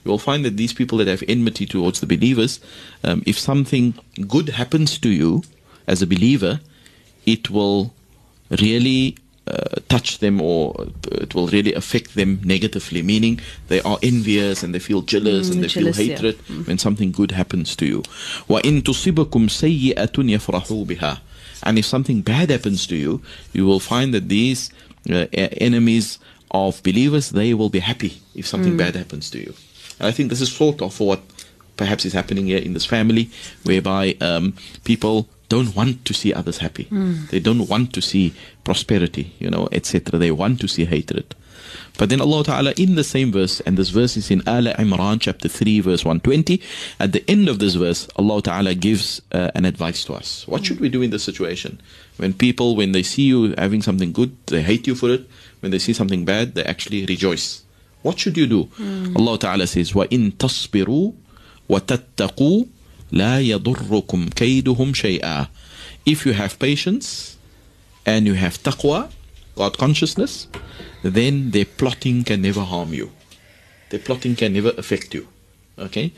[0.08, 2.60] you will find that these people that have enmity towards the believers,
[3.02, 3.94] um, if something
[4.28, 5.42] good happens to you
[5.86, 6.60] as a believer,
[7.26, 7.92] it will
[8.50, 14.62] really uh, touch them or it will really affect them negatively, meaning they are envious
[14.62, 16.14] and they feel jealous Mm, and they jealous, feel yeah.
[16.16, 18.02] hatred when something good happens to you.
[18.48, 21.18] وَإِن تُصِبَكُمْ سَيِّئَةٌ يَفْرَحُوا بِهَا
[21.62, 23.20] And if something bad happens to you,
[23.52, 24.70] you will find that these
[25.10, 26.18] uh, e- enemies
[26.50, 29.54] of believers, they will be happy if something bad happens to you.
[29.99, 31.21] And I think this is sort of what
[31.77, 33.29] perhaps is happening here in this family,
[33.63, 36.87] whereby um, people don't want to see others happy.
[37.31, 38.33] They don't want to see
[38.63, 40.19] prosperity, you know, etc.
[40.19, 41.35] They want to see hatred.
[41.97, 45.19] But then Allah Ta'ala in the same verse, and this verse is in Al Imran
[45.19, 46.61] chapter 3 verse 120,
[46.99, 50.47] at the end of this verse, Allah Ta'ala gives uh, an advice to us.
[50.47, 51.81] What should we do in this situation?
[52.17, 55.27] When people, when they see you having something good, they hate you for it.
[55.59, 57.63] When they see something bad, they actually rejoice.
[58.02, 58.68] What should you do?
[59.16, 61.12] Allah Ta'ala says, وَإِن تَصْبِرُوا
[61.70, 62.66] وَتَتَّقُوا
[63.12, 65.48] لَا يَضُرُّكُمْ كَيْدُهُمْ شَيْئًا
[66.04, 67.38] If you have patience
[68.04, 69.10] and you have taqwa,
[69.56, 70.48] God consciousness,
[71.02, 73.10] then their plotting can never harm you.
[73.90, 75.28] Their plotting can never affect you.
[75.78, 76.12] Okay?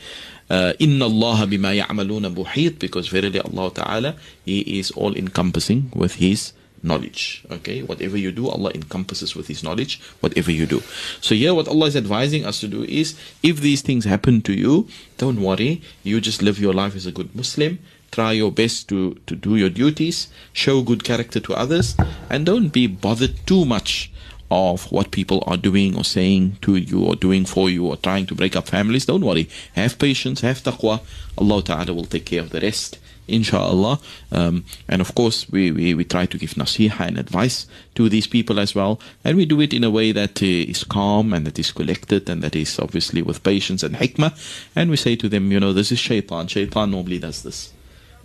[0.49, 6.15] Uh, Inna Allah bima ya'maluna buhit because verily Allah Ta'ala, He is all encompassing with
[6.15, 7.44] His knowledge.
[7.50, 7.82] Okay?
[7.82, 10.82] Whatever you do, Allah encompasses with His knowledge, whatever you do.
[11.20, 14.52] So here what Allah is advising us to do is, if these things happen to
[14.52, 15.82] you, don't worry.
[16.02, 17.78] You just live your life as a good Muslim.
[18.10, 21.96] Try your best to, to do your duties, show good character to others,
[22.28, 24.12] and don't be bothered too much
[24.50, 28.26] of what people are doing or saying to you or doing for you or trying
[28.26, 29.06] to break up families.
[29.06, 29.48] Don't worry.
[29.74, 31.00] Have patience, have taqwa.
[31.38, 32.98] Allah Ta'ala will take care of the rest.
[33.28, 34.00] Inshallah.
[34.30, 38.26] Um, and of course, we, we, we try to give nasiha and advice to these
[38.26, 39.00] people as well.
[39.24, 42.28] And we do it in a way that uh, is calm and that is collected
[42.28, 44.32] and that is obviously with patience and hikmah.
[44.74, 46.48] And we say to them, you know, this is shaitan.
[46.48, 47.72] Shaitan normally does this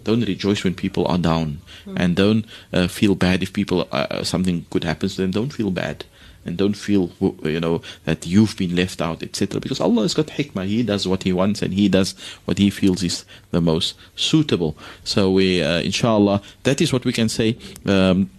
[0.04, 1.60] don't rejoice when people are down
[1.98, 5.70] and don't uh, feel bad if people uh, something good happens to them don't feel
[5.70, 6.06] bad
[6.48, 7.12] and don't feel
[7.44, 10.66] you know that you've been left out etc because allah has got hikmah.
[10.66, 12.14] He does what he wants and he does
[12.46, 14.78] what he feels is the most suitable.
[15.04, 17.58] So we uh, inshallah that is what we can say.
[17.86, 18.30] Um,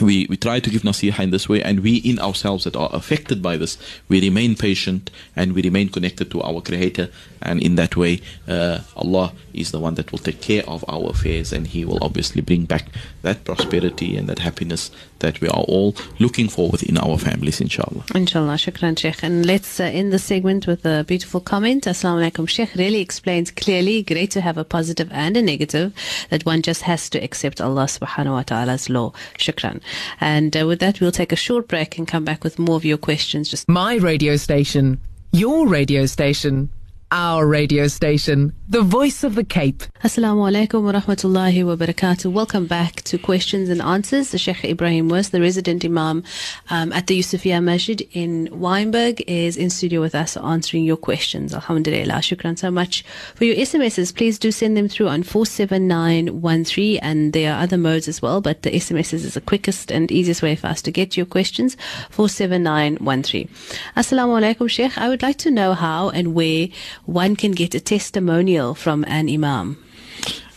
[0.00, 2.90] we, we try to give nasiha in this way and we in ourselves that are
[2.92, 3.76] affected by this
[4.08, 7.10] we remain patient and we remain connected to our creator.
[7.42, 11.10] And in that way uh, Allah is the one that will take care of our
[11.10, 12.86] affairs and he will obviously bring back
[13.22, 18.04] that prosperity and that happiness that we are all looking for within our families inshallah
[18.14, 19.22] Inshallah, shukran, Sheikh.
[19.22, 21.84] And let's uh, end the segment with a beautiful comment.
[21.84, 22.48] Assalamu alaikum.
[22.48, 25.92] Sheikh really explains clearly, great to have a positive and a negative,
[26.30, 29.12] that one just has to accept Allah subhanahu wa ta'ala's law.
[29.38, 29.80] Shukran.
[30.20, 32.84] And uh, with that, we'll take a short break and come back with more of
[32.84, 33.48] your questions.
[33.48, 35.00] Just My radio station.
[35.32, 36.70] Your radio station.
[37.12, 38.52] Our radio station.
[38.68, 39.82] The voice of the Cape.
[40.04, 42.30] Assalamu alaikum wa rahmatullahi wa barakatuh.
[42.30, 44.30] Welcome back to questions and answers.
[44.30, 46.22] The Sheikh Ebrahim Moos, the resident Imam
[46.70, 51.52] um, at the Yusufia Masjid in Wynberg, is in studio with us answering your questions.
[51.52, 52.14] Alhamdulillah.
[52.22, 53.02] Shukran so much
[53.34, 54.14] for your SMSs.
[54.14, 58.62] Please do send them through on 47913 and there are other modes as well, but
[58.62, 61.76] the SMSs is the quickest and easiest way for us to get your questions.
[62.10, 63.48] 47913.
[63.96, 64.96] Assalamu alaikum, Sheikh.
[64.96, 66.68] I would like to know how and where
[67.10, 69.76] one can get a testimonial from an Imam.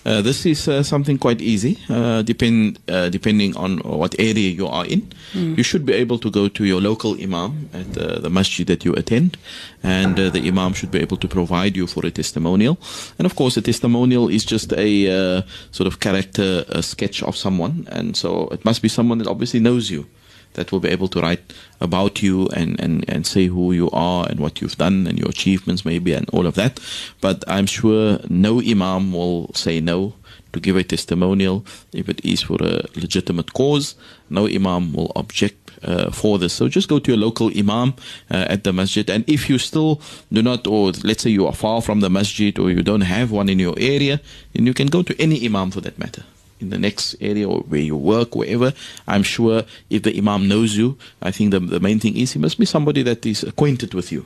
[0.06, 4.68] Uh, this is uh, something quite easy, uh, depend, uh, depending on what area you
[4.68, 5.02] are in.
[5.34, 8.84] You should be able to go to your local imam at uh, the masjid that
[8.84, 9.38] you attend,
[9.82, 12.78] and uh, the imam should be able to provide you for a testimonial.
[13.18, 17.38] And of course, a testimonial is just a uh, sort of character uh, sketch of
[17.38, 20.06] someone, and so it must be someone that obviously knows you
[20.54, 24.28] that will be able to write about you and, and, and say who you are
[24.30, 26.80] and what you've done and your achievements maybe and all of that.
[27.22, 30.14] But I'm sure no imam will say no
[30.54, 33.96] to give a testimonial if it is for a legitimate cause.
[34.30, 36.54] No imam will object uh, for this.
[36.54, 37.96] So just go to your local imam
[38.32, 39.10] uh, at the masjid.
[39.10, 42.58] And if you still do not, or let's say you are far from the masjid
[42.58, 44.22] or you don't have one in your area,
[44.54, 46.24] then you can go to any imam for that matter
[46.64, 48.74] in the next area or where you work, wherever,
[49.08, 52.40] I'm sure if the Imam knows you, I think the, the main thing is he
[52.40, 54.26] must be somebody that is acquainted with you.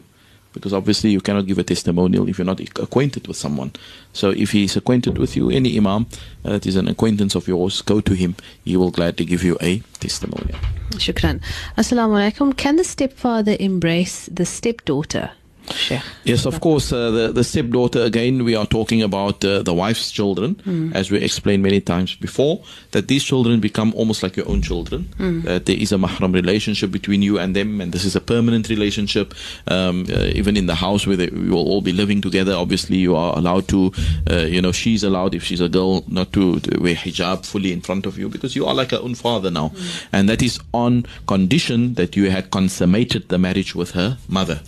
[0.54, 3.72] Because obviously you cannot give a testimonial if you're not acquainted with someone.
[4.14, 6.08] So if he is acquainted with you, any Imam
[6.44, 8.36] uh, that is an acquaintance of yours, go to him.
[8.64, 10.58] He will gladly give you a testimonial.
[10.92, 11.42] Shukran.
[11.78, 12.56] Assalamu alaikum.
[12.56, 15.32] Can the stepfather embrace the stepdaughter?
[15.74, 16.02] Sheikh?
[16.24, 16.92] Yes, of course.
[16.92, 20.92] Uh, the, the stepdaughter, again, we are talking about uh, the wife's children, Hmm.
[20.94, 25.10] as we explained many times before, that these children become almost like your own children.
[25.18, 25.42] Hmm.
[25.42, 28.70] That there is a mahram relationship between you and them, and this is a permanent
[28.70, 29.34] relationship.
[29.68, 32.98] Um, uh, even in the house where they, we will all be living together, obviously,
[32.98, 33.92] you are allowed to,
[34.30, 37.72] uh, you know, she's allowed, if she's a girl, not to, to wear hijab fully
[37.72, 39.72] in front of you because you are like her own father now.
[40.12, 44.62] And that is on condition that you had consummated the marriage with her mother.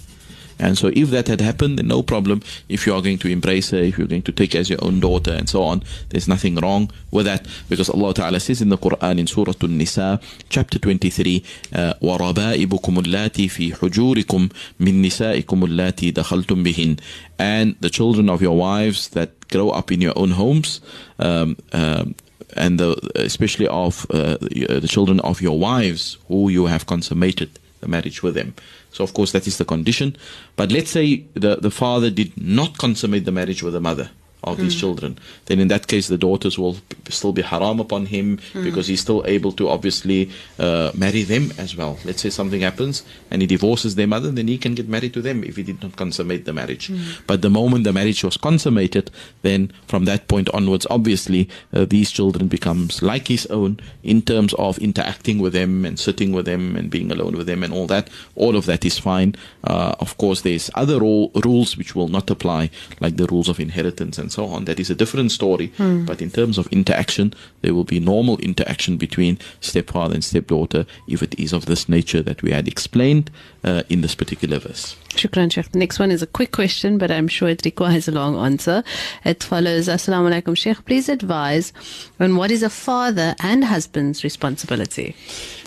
[0.58, 2.42] And so, if that had happened, then no problem.
[2.68, 4.82] If you are going to embrace her, if you're going to take her as your
[4.82, 7.46] own daughter, and so on, there's nothing wrong with that.
[7.68, 11.42] Because Allah Ta'ala says in the Quran, in Surah An-Nisa, chapter 23,
[11.74, 17.00] uh, وَرَبَائِبُكُمُ اللَّاتِي فِي حُجُورِكُم مِّن نِّسَائِكُمُ اللَّاتِي دَخَلْتُم بِهِنْ
[17.38, 20.80] And the children of your wives that grow up in your own homes,
[21.18, 22.14] um, um,
[22.56, 27.50] and the, especially of uh, the the children of your wives who you have consummated
[27.80, 28.54] the marriage with them.
[28.91, 30.15] So, of course, that is the condition.
[30.55, 34.09] But let's say the, the father did not consummate the marriage with the mother
[34.43, 38.05] of these children, then in that case, the daughters will p- still be haram upon
[38.05, 41.97] him because he's still able to obviously uh, marry them as well.
[42.05, 45.21] Let's say something happens and he divorces their mother, then he can get married to
[45.21, 46.89] them if he did not consummate the marriage.
[47.27, 52.09] But the moment the marriage was consummated, then from that point onwards, obviously, uh, these
[52.11, 56.75] children becomes like his own in terms of interacting with them and sitting with them
[56.75, 58.09] and being alone with them and all that.
[58.35, 59.35] All of that is fine.
[59.63, 62.69] Uh, of course, there's other rule, rules which will not apply,
[63.01, 64.65] like the rules of inheritance and so on.
[64.65, 65.71] That is a different story.
[65.77, 71.21] But in terms of interaction, there will be normal interaction between stepfather and stepdaughter if
[71.21, 73.31] it is of this nature that we had explained
[73.63, 74.95] uh, in this particular verse.
[75.09, 75.71] Shukran, Sheikh.
[75.71, 78.83] The next one is a quick question, but I'm sure it requires a long answer.
[79.25, 80.85] It follows Assalamu alaikum, Sheikh.
[80.85, 81.73] Please advise
[82.19, 85.15] on what is a father and husband's responsibility.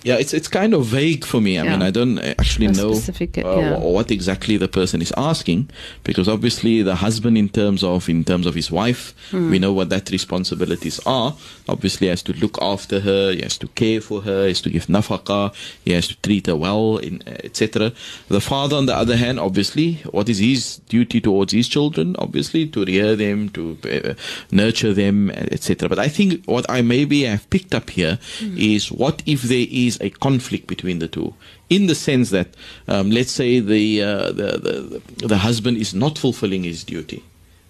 [0.05, 1.59] Yeah, it's it's kind of vague for me.
[1.59, 3.79] I mean, I don't actually know specific, uh, yeah.
[3.79, 5.71] what exactly the person is asking,
[6.03, 9.51] because obviously the husband, in terms of in terms of his wife, Hmm.
[9.51, 11.37] we know what that responsibilities are.
[11.69, 14.61] Obviously, he has to look after her, he has to care for her, he has
[14.63, 17.93] to give nafaqah, he has to treat her well, in etc.
[18.29, 22.17] The father, on the other hand, obviously, what is his duty towards his children?
[22.19, 24.15] Obviously, to rear them, to uh,
[24.51, 25.89] nurture them, etc.
[25.89, 28.19] But I think what I maybe have picked up here
[28.57, 31.35] is what if there is a conflict between the two,
[31.69, 32.49] in the sense that,
[32.89, 37.23] um, let's say the, uh, the the the husband is not fulfilling his duty,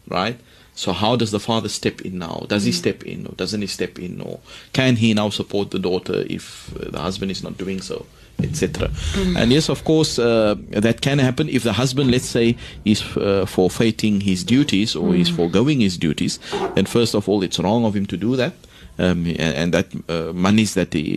[0.09, 0.39] right?
[0.75, 2.47] So how does the father step in now?
[2.49, 4.41] Does he step in or doesn't he step in, or
[4.73, 8.07] can he now support the daughter if uh, the husband is not doing so?
[8.43, 8.91] etc.
[9.37, 13.47] And yes, of course, uh, that can happen if the husband, let's say, is uh,
[13.47, 16.39] forfeiting his duties or is foregoing his duties.
[16.75, 18.55] Then first of all, it's wrong of him to do that.
[18.99, 21.15] Um, and, and that uh, monies that he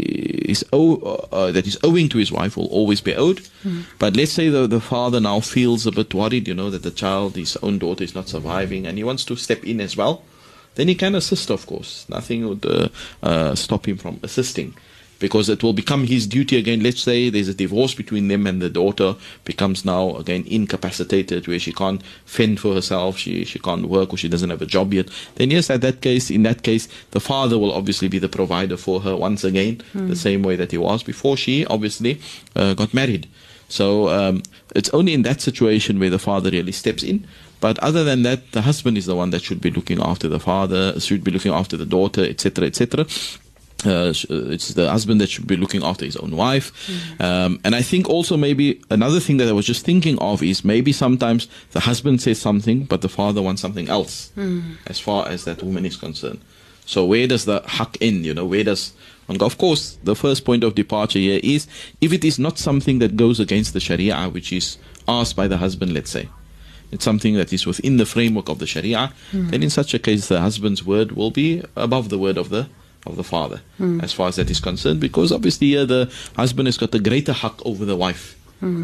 [0.47, 0.95] is owe,
[1.31, 3.41] uh, that is owing to his wife will always be owed.
[3.99, 6.91] But let's say the, the father now feels a bit worried, you know, that the
[6.91, 10.23] child, his own daughter, is not surviving, and he wants to step in as well.
[10.75, 12.05] Then he can assist, of course.
[12.09, 12.89] Nothing would uh,
[13.21, 14.73] uh, stop him from assisting
[15.19, 16.83] because it will become his duty again.
[16.83, 21.59] Let's say there's a divorce between them and the daughter becomes now again incapacitated where
[21.59, 24.93] she can't fend for herself, she, she can't work or she doesn't have a job
[24.93, 25.09] yet.
[25.35, 28.77] Then yes, at that case, in that case, the father will obviously be the provider
[28.77, 32.19] for her once again, the same way that he was before she obviously
[32.55, 33.27] uh, got married.
[33.67, 34.43] So um,
[34.75, 37.27] it's only in that situation where the father really steps in.
[37.61, 40.39] But other than that, the husband is the one that should be looking after the
[40.39, 43.07] father, should be looking after the daughter, etc., etc
[43.85, 46.71] uh, uh, it's the husband that should be looking after his own wife.
[47.19, 50.63] Um, and I think also maybe another thing that I was just thinking of is
[50.63, 54.31] maybe sometimes the husband says something, but the father wants something else
[54.87, 56.39] as far as that woman is concerned.
[56.85, 58.25] So where does the haq end?
[58.25, 58.93] You know, where does
[59.27, 61.67] and of course the first point of departure here is
[61.99, 65.57] if it is not something that goes against the Sharia, which is asked by the
[65.57, 66.29] husband, let's say.
[66.91, 70.27] It's something that is within the framework of the Sharia, then in such a case
[70.27, 72.69] the husband's word will be above the word of the
[73.05, 73.61] of the father
[74.01, 77.33] as far as that is concerned because obviously here the husband has got a greater
[77.33, 78.35] haq over the wife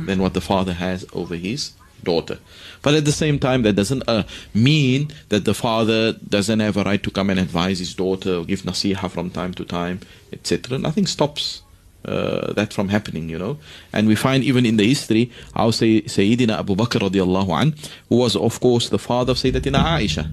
[0.07, 1.71] than what the father has over his
[2.03, 2.37] daughter
[2.81, 6.83] but at the same time that doesn't uh, mean that the father doesn't have a
[6.83, 9.99] right to come and advise his daughter or give nasiha from time to time
[10.33, 11.61] etc nothing stops
[12.05, 13.57] uh, that from happening, you know.
[13.93, 17.75] And we find even in the history how say, Sayyidina Abu Bakr radiallahu an,
[18.09, 20.31] who was of course the father of Sayyidatina Aisha.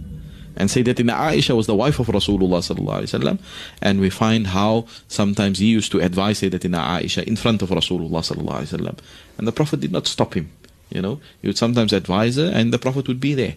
[0.58, 3.38] And Sayyidatina Aisha was the wife of Rasulullah sallallahu alaihi wasallam.
[3.80, 8.20] And we find how sometimes he used to advise Sayyidatina Aisha in front of Rasulullah
[8.20, 8.98] sallallahu alaihi wasallam.
[9.38, 10.50] And the Prophet did not stop him,
[10.90, 11.20] you know.
[11.40, 13.54] He would sometimes advise her and the Prophet would be there.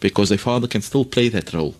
[0.00, 1.74] Because a father can still play that role.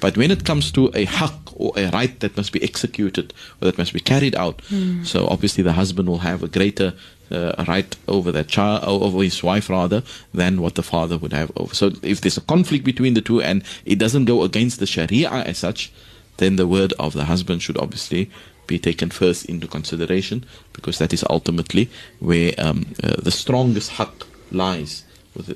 [0.00, 3.66] But when it comes to a haq or a right that must be executed or
[3.66, 4.62] that must be carried out,
[5.04, 6.94] so obviously the husband will have a greater
[7.30, 11.50] uh, right over that child, over his wife rather, than what the father would have
[11.56, 11.74] over.
[11.74, 15.30] So if there's a conflict between the two and it doesn't go against the Sharia
[15.30, 15.92] as such,
[16.36, 18.30] then the word of the husband should obviously
[18.66, 21.88] be taken first into consideration because that is ultimately
[22.18, 25.04] where um, uh, the strongest haq lies
[25.36, 25.48] with,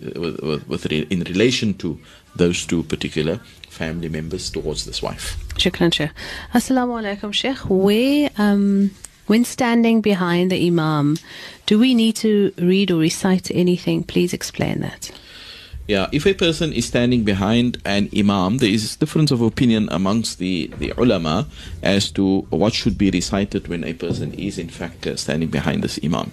[0.43, 1.99] with, with, in relation to
[2.37, 5.37] those two particular family members towards this wife.
[5.55, 6.11] Shukran, Sheikh.
[6.55, 7.59] Assalamu alaikum, Sheikh.
[7.69, 8.91] Where, um,
[9.27, 11.17] when standing behind the Imam,
[11.67, 14.03] do we need to read or recite anything?
[14.03, 15.11] Please explain that.
[15.91, 20.39] Yeah, if a person is standing behind an imam, there is difference of opinion amongst
[20.39, 21.49] the, the ulama
[21.83, 25.83] as to what should be recited when a person is in fact uh, standing behind
[25.83, 26.31] this imam.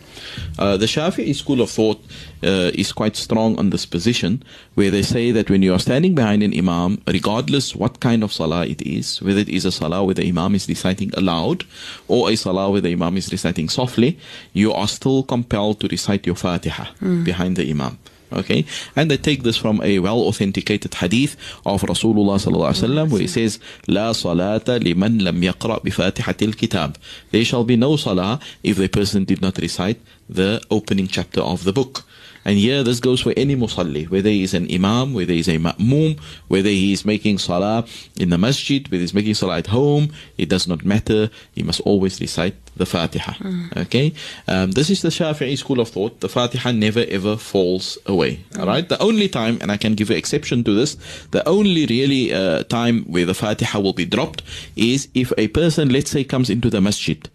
[0.60, 2.00] Uh, the Shafi'i school of thought
[2.44, 4.44] uh, is quite strong on this position,
[4.76, 8.32] where they say that when you are standing behind an imam, regardless what kind of
[8.32, 11.64] salah it is, whether it is a salah where the imam is reciting aloud
[12.08, 14.20] or a salah where the imam is reciting softly,
[14.54, 16.86] you are still compelled to recite your Fatiha
[17.24, 17.98] behind the imam.
[18.32, 18.66] Okay,
[18.96, 23.22] and they take this from a well authenticated hadith of Rasulullah sallallahu alaihi wasallam where
[23.22, 26.98] he says, "La salata liman lam yaqra bi fatihatil kitab."
[27.32, 30.00] There shall be no salah if the person did not recite
[30.30, 32.04] the opening chapter of the book.
[32.48, 35.50] And here this goes for any musalli, whether he is an imam, whether he is
[35.50, 36.18] a ma'mum,
[36.48, 37.86] whether he is making salah
[38.16, 41.30] in the masjid, whether he is making salah at home, it does not matter.
[41.54, 43.34] He must always recite the Fatiha.
[43.76, 44.14] Okay?
[44.48, 46.22] Um, this is the Shafi'i school of thought.
[46.22, 48.40] The Fatiha never ever falls away.
[48.58, 48.88] Alright?
[48.88, 50.96] The only time, and I can give an exception to this,
[51.32, 54.42] the only really uh, time where the Fatiha will be dropped
[54.78, 57.30] is if a person, let's say, comes into the masjid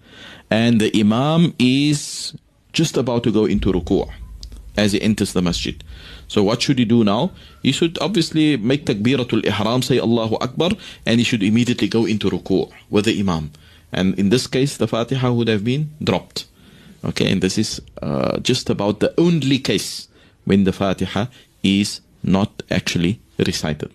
[0.50, 2.34] and the Imam is
[2.72, 4.08] just about to go into ruku'
[4.76, 5.82] as he enters the masjid.
[6.28, 7.32] So what should he do now?
[7.62, 10.70] He should obviously make takbiratul ihram, say Allahu Akbar,
[11.04, 13.52] and he should immediately go into ruku' with the Imam.
[13.92, 16.46] And in this case, the Fatiha would have been dropped.
[17.04, 20.08] Okay, and this is uh, just about the only case
[20.44, 21.26] when the Fatiha
[21.62, 23.90] is not actually recited.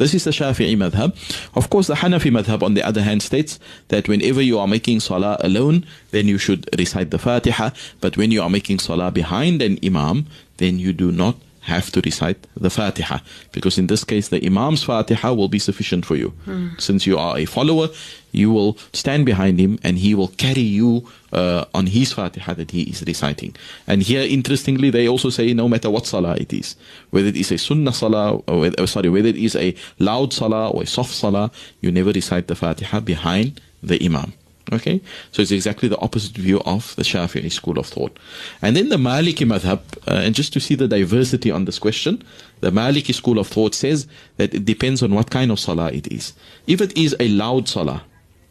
[0.00, 1.12] This is the Shafi'i madhab.
[1.54, 5.00] Of course, the Hanafi madhab, on the other hand, states that whenever you are making
[5.00, 7.68] salah alone, then you should recite the Fatiha.
[8.00, 10.24] But when you are making salah behind an imam,
[10.56, 11.36] then you do not
[11.70, 13.18] have to recite the Fatiha.
[13.52, 16.30] Because in this case, the imam's Fatiha will be sufficient for you.
[16.78, 17.88] Since you are a follower,
[18.32, 22.70] you will stand behind him and he will carry you uh, on his Fatiha that
[22.70, 23.54] he is reciting.
[23.86, 26.76] And here, interestingly, they also say no matter what salah it is,
[27.10, 30.70] whether it is a sunnah salah, or whether, sorry, whether it is a loud salah
[30.70, 31.50] or a soft salah,
[31.80, 34.32] you never recite the Fatiha behind the imam.
[34.72, 35.00] Okay,
[35.32, 38.16] so it's exactly the opposite view of the Shafi'i school of thought.
[38.62, 42.22] And then the Maliki madhab, uh, and just to see the diversity on this question,
[42.60, 44.06] the Maliki school of thought says
[44.36, 46.34] that it depends on what kind of salah it is.
[46.68, 48.04] If it is a loud salah,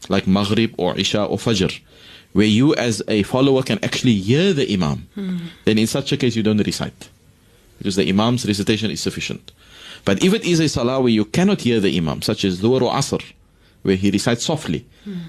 [0.10, 1.80] like Maghrib or Isha or Fajr,
[2.34, 5.08] where you as a follower can actually hear the Imam,
[5.66, 7.10] then in such a case you don't recite.
[7.78, 9.54] Because the Imam's recitation is sufficient.
[10.04, 12.82] But if it is a salah where you cannot hear the Imam, such as Dhuhr
[12.82, 13.24] or Asr,
[13.84, 14.86] where he recites softly,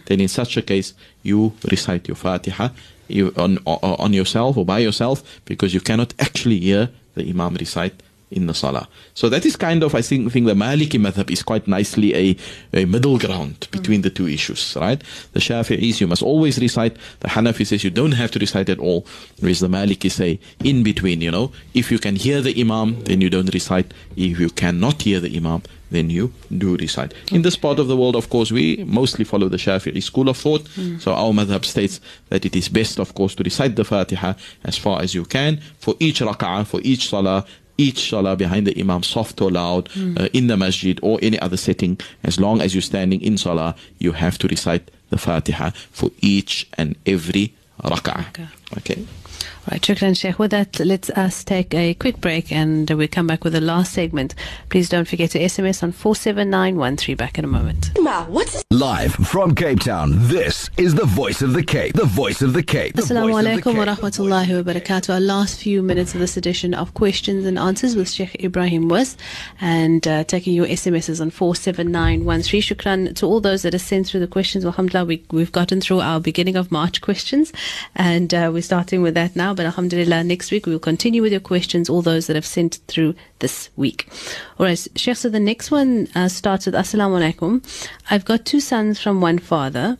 [0.06, 2.70] then in such a case you recite your Fatiha
[3.08, 8.02] you, on, on yourself or by yourself because you cannot actually hear the Imam recite
[8.30, 8.88] in the Salah.
[9.14, 12.36] So that is kind of, I think, think the Maliki madhab is quite nicely a,
[12.72, 15.02] a middle ground between the two issues, right?
[15.32, 16.96] The Shafi'is, you must always recite.
[17.20, 19.04] The Hanafi says you don't have to recite at all.
[19.40, 23.20] Whereas the Maliki say, in between, you know, if you can hear the Imam, then
[23.20, 23.92] you don't recite.
[24.16, 27.14] If you cannot hear the Imam, then you do recite.
[27.32, 30.36] In this part of the world, of course, we mostly follow the Shafi'i school of
[30.36, 30.66] thought.
[31.00, 34.34] So our madhab states that it is best, of course, to recite the Fatiha
[34.64, 37.44] as far as you can for each rak'ah, for each salah,
[37.76, 41.56] each salah behind the imam, soft or loud, uh, in the masjid or any other
[41.56, 41.98] setting.
[42.22, 46.68] As long as you're standing in salah, you have to recite the Fatiha for each
[46.78, 48.28] and every rak'ah.
[48.28, 48.46] Okay.
[48.78, 49.06] Okay.
[49.68, 50.38] Right, Shukran Sheikh.
[50.38, 53.92] With that, let's us take a quick break and we come back with the last
[53.92, 54.34] segment.
[54.68, 57.16] Please don't forget to SMS on 47913.
[57.16, 57.89] Back in a moment.
[58.02, 61.94] Ma, what's Live from Cape Town, this is the voice of the Cape.
[61.94, 62.94] The voice of the Cape.
[62.94, 65.12] The Assalamu voice alaikum wa rahmatullahi wa barakatuh.
[65.12, 69.18] Our last few minutes of this edition of questions and answers with Sheikh Ebrahim Moos
[69.60, 72.62] and uh, taking your SMSs on 47913.
[72.62, 74.64] Shukran to all those that have sent through the questions.
[74.64, 77.52] Alhamdulillah, we, we've gotten through our beginning of March questions
[77.96, 79.52] and uh, we're starting with that now.
[79.52, 83.14] But Alhamdulillah, next week we'll continue with your questions, all those that have sent through
[83.40, 84.08] this week.
[84.58, 87.89] All right, Sheikh, so the next one uh, starts with Assalamu alaikum.
[88.10, 89.98] I've got two sons from one father.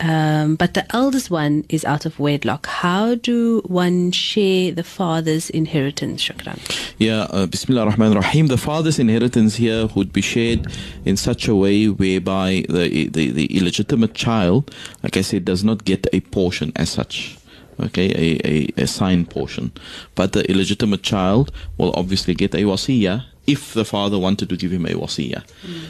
[0.00, 2.66] um, but the eldest one is out of wedlock.
[2.66, 6.58] How do one share the father's inheritance, Shukran?
[6.98, 8.48] Yeah, uh, Bismillah ar-Rahman ar-Rahim.
[8.48, 10.66] The father's inheritance here would be shared
[11.06, 15.84] in such a way whereby the, the, the illegitimate child, like I said, does not
[15.84, 17.38] get a portion as such.
[17.78, 19.72] Okay, a, a, a portion.
[20.14, 24.72] But the illegitimate child will obviously get a wasiyah if the father wanted to give
[24.72, 25.44] him a wasiyah.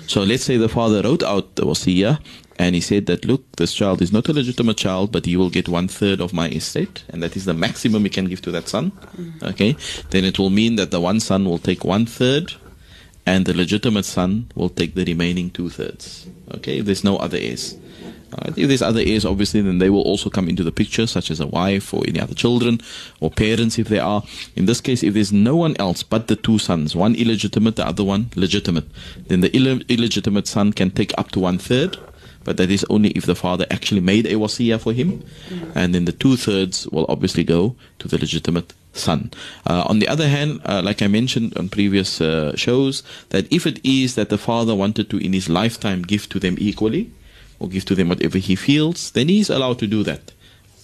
[0.07, 2.21] So let's say the father wrote out the wasiyah
[2.59, 5.51] and he said that, look, this child is not a legitimate child, but he will
[5.51, 8.51] get one third of my estate, and that is the maximum he can give to
[8.51, 8.93] that son.
[9.43, 9.77] Okay,
[10.11, 12.55] then it will mean that the one son will take one third,
[13.27, 16.27] and the legitimate son will take the remaining two thirds.
[16.55, 17.77] Okay, if there's no other heirs.
[18.57, 21.41] If there's other heirs, obviously, then they will also come into the picture, such as
[21.41, 22.81] a wife or any other children
[23.21, 24.23] or parents if there are.
[24.55, 27.87] In this case, if there's no one else but the two sons, one illegitimate, the
[27.87, 28.85] other one legitimate,
[29.29, 31.97] then the Ill- illegitimate son can take up to one third.
[32.45, 35.25] But that is only if the father actually made a wasiyah for him,
[35.75, 39.33] and then the two thirds will obviously go to the legitimate son.
[39.67, 43.67] Uh, on the other hand, uh, like I mentioned on previous uh, shows, that if
[43.67, 47.11] it is that the father wanted to in his lifetime give to them equally,
[47.59, 50.33] or give to them whatever he feels, then he is allowed to do that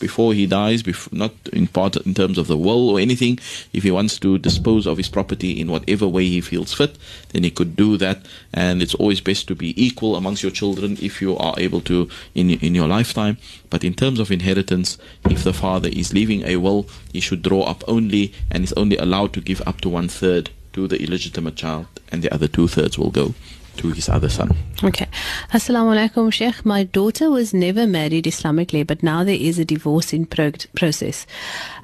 [0.03, 3.39] before he dies, bef- not in part in terms of the will or anything.
[3.73, 6.99] If he wants to dispose of his property in whatever way he feels fit,
[7.31, 8.19] then he could do that.
[8.53, 12.09] And it's always best to be equal amongst your children if you are able to
[12.35, 13.37] in in your lifetime.
[13.71, 14.99] But in terms of inheritance,
[15.31, 18.97] if the father is leaving a will, he should draw up only and is only
[18.97, 22.67] allowed to give up to one third to the illegitimate child, and the other two
[22.67, 23.35] thirds will go
[23.77, 24.55] to his other son.
[24.85, 25.07] Okay.
[25.53, 26.65] Assalamu alaikum, Sheikh.
[26.65, 31.27] My daughter was never married Islamically, but now there is a divorce in prog- process.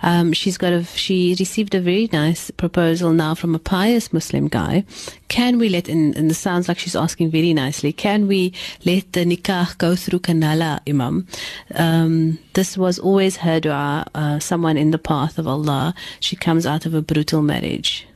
[0.03, 4.49] Um, she's got a, she received a very nice proposal now from a pious Muslim
[4.49, 4.85] guy.
[5.29, 8.53] Can we let, and, and this sounds like she's asking very nicely, can we
[8.85, 11.27] let the nikah go through Kanala, Imam?
[11.75, 15.95] Um, this was always her dua, uh, someone in the path of Allah.
[16.21, 18.07] She comes out of a brutal marriage.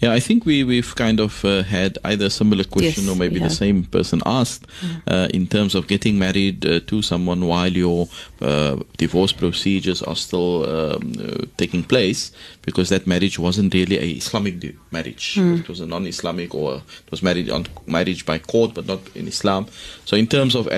[0.00, 3.16] Yeah, I think we we've kind of uh, had either a similar question Yes, or
[3.16, 4.66] maybe the same person asked
[5.06, 8.08] uh, in terms of getting married uh, to someone while your
[8.40, 12.32] uh, divorce procedures are still um, uh, taking place
[12.62, 14.54] because that marriage wasn't really a Islamic
[14.90, 15.36] marriage.
[15.38, 19.26] It was a non-Islamic or it was married on marriage by court, but not in
[19.26, 19.66] Islam.
[20.04, 20.70] So in terms of uh,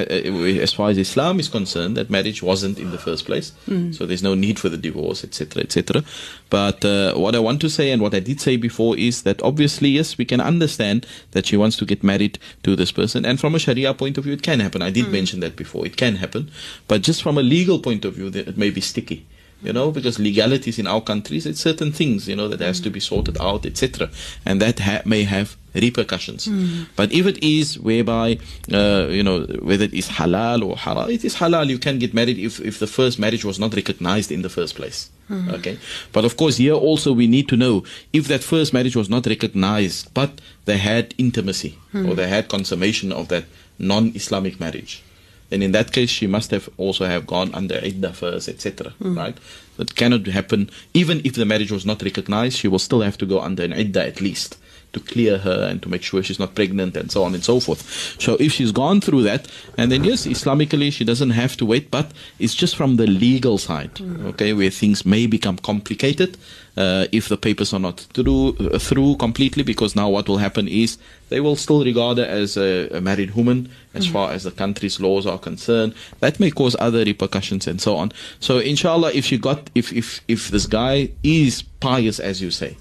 [0.67, 3.53] as far as Islam is concerned, that marriage wasn't in the first place.
[3.93, 6.03] So there's no need for the divorce, etc., etc.
[6.49, 9.43] But uh, what I want to say and what I did say before is that
[9.43, 13.25] obviously, yes, we can understand that she wants to get married to this person.
[13.25, 14.83] And from a Sharia point of view, it can happen.
[14.83, 15.13] I did hmm.
[15.13, 15.87] mention that before.
[15.87, 16.51] It can happen.
[16.89, 19.27] But just from a legal point of view, it may be sticky.
[19.63, 22.91] You know, because legalities in our countries, it's certain things, you know, that has to
[22.91, 24.09] be sorted out, etc.
[24.47, 26.47] And that ha- may have repercussions.
[26.47, 26.85] Hmm.
[26.97, 28.39] But if it is whereby,
[28.73, 31.69] uh, you know, whether it is halal or haram, it is halal.
[31.69, 34.75] You can get married if, if the first marriage was not recognized in the first
[34.77, 35.11] place.
[35.29, 35.51] Hmm.
[35.51, 35.79] Okay.
[36.13, 39.27] But of course, here also we need to know if that first marriage was not
[39.27, 42.09] recognized, but they had intimacy hmm.
[42.09, 43.45] or they had consummation of that
[43.79, 45.03] non-Islamic marriage.
[45.51, 48.91] Then in that case, she must have also have gone under iddah first, etc.
[49.03, 49.19] Hmm.
[49.19, 49.37] Right?
[49.77, 50.71] That cannot happen.
[50.95, 53.73] Even if the marriage was not recognized, she will still have to go under an
[53.73, 54.57] iddah at least
[54.93, 57.61] to clear her and to make sure she's not pregnant and so on and so
[57.61, 58.17] forth.
[58.21, 59.47] So if she's gone through that,
[59.77, 63.59] and then yes, Islamically she doesn't have to wait, but it's just from the legal
[63.59, 64.27] side, hmm.
[64.27, 66.37] okay, where things may become complicated
[66.77, 70.69] uh, if the papers are not through uh, through completely, because now what will happen
[70.69, 70.99] is
[71.29, 75.01] they will still regard her as a, a married woman as far as the country's
[75.01, 75.95] laws are concerned.
[76.21, 78.13] That may cause other repercussions and so on.
[78.39, 82.77] So inshallah, if you got if if if this guy is pious as you say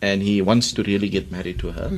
[0.00, 1.90] and he wants to really get married to her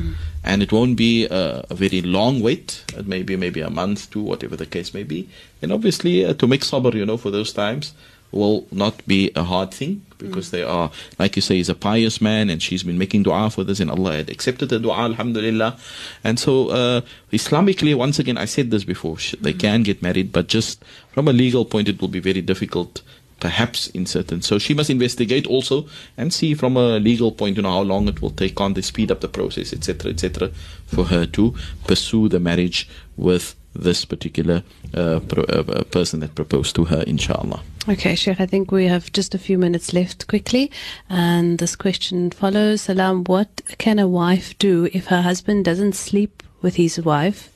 [0.43, 4.11] and it won't be a, a very long wait it may be maybe a month
[4.11, 5.29] two whatever the case may be
[5.61, 7.93] And obviously uh, to make sabr you know for those times
[8.33, 12.21] will not be a hard thing because they are like you say he's a pious
[12.21, 15.79] man and she's been making dua for this and Allah had accepted the dua alhamdulillah
[16.23, 17.01] and so uh,
[17.33, 21.33] Islamically once again I said this before they can get married but just from a
[21.33, 23.03] legal point it will be very difficult
[23.41, 24.43] perhaps in certain.
[24.43, 28.07] So she must investigate also and see from a legal point, you know, how long
[28.07, 30.51] it will take on to speed up the process, etc., etc.,
[30.87, 31.55] for her to
[31.87, 34.63] pursue the marriage with this particular
[34.95, 37.63] uh, pro- uh, person that proposed to her, inshallah.
[37.89, 40.71] Okay, Sheikh, I think we have just a few minutes left quickly.
[41.09, 46.43] And this question follows Salam, what can a wife do if her husband doesn't sleep
[46.63, 47.51] with his wife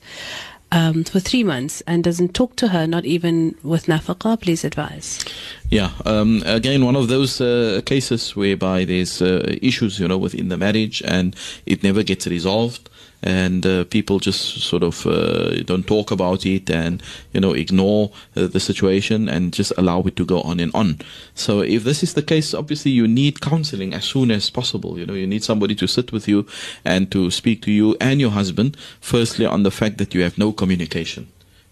[0.71, 4.41] um, for three months and doesn't talk to her, not even with nafaqah?
[4.41, 5.23] Please advise.
[5.69, 10.49] Yeah, um, again, one of those uh, cases whereby there's uh, issues, you know, within
[10.49, 11.35] the marriage and
[11.65, 12.89] it never gets resolved.
[13.25, 17.01] And uh, people just sort of uh, don't talk about it and
[17.33, 20.99] you know ignore uh, the situation and just allow it to go on and on.
[21.33, 24.97] So if this is the case, obviously you need counseling as soon as possible.
[24.99, 26.45] You know, you need somebody to sit with you
[26.85, 28.77] and to speak to you and your husband.
[29.01, 31.27] Firstly, on the fact that you have no communication.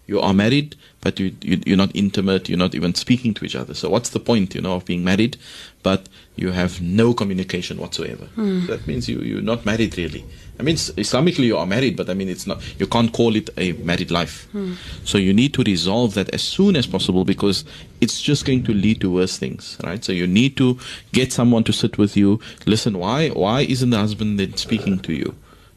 [0.06, 2.48] You are married, but you, you you're not intimate.
[2.48, 3.74] You're not even speaking to each other.
[3.74, 5.36] So what's the point, you know, of being married,
[5.84, 8.24] but you have no communication whatsoever?
[8.34, 8.66] Hmm.
[8.66, 10.24] That means you you're not married really.
[10.58, 12.60] I mean, Islamically you are married, but I mean it's not.
[12.80, 14.48] You can't call it a married life.
[14.52, 14.72] Hmm.
[15.04, 17.64] So you need to resolve that as soon as possible because
[18.00, 20.02] it's just going to lead to worse things, right?
[20.02, 20.78] So you need to
[21.12, 22.40] get someone to sit with you.
[22.66, 25.34] Listen, why why isn't the husband then speaking to you?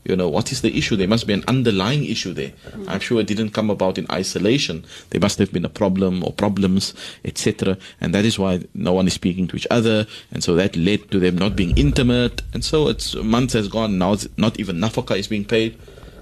[0.08, 0.96] You know, what is the issue?
[0.96, 2.50] There must be an underlying issue there.
[2.50, 2.90] Mm-hmm.
[2.90, 4.86] I'm sure it didn't come about in isolation.
[5.10, 6.94] There must have been a problem or problems,
[7.26, 7.78] etc.
[8.00, 10.08] And that is why no one is speaking to each other.
[10.32, 12.42] And so that led to them not being intimate.
[12.54, 13.98] And so it's months has gone.
[13.98, 15.78] Now it's not even nafaka is being paid.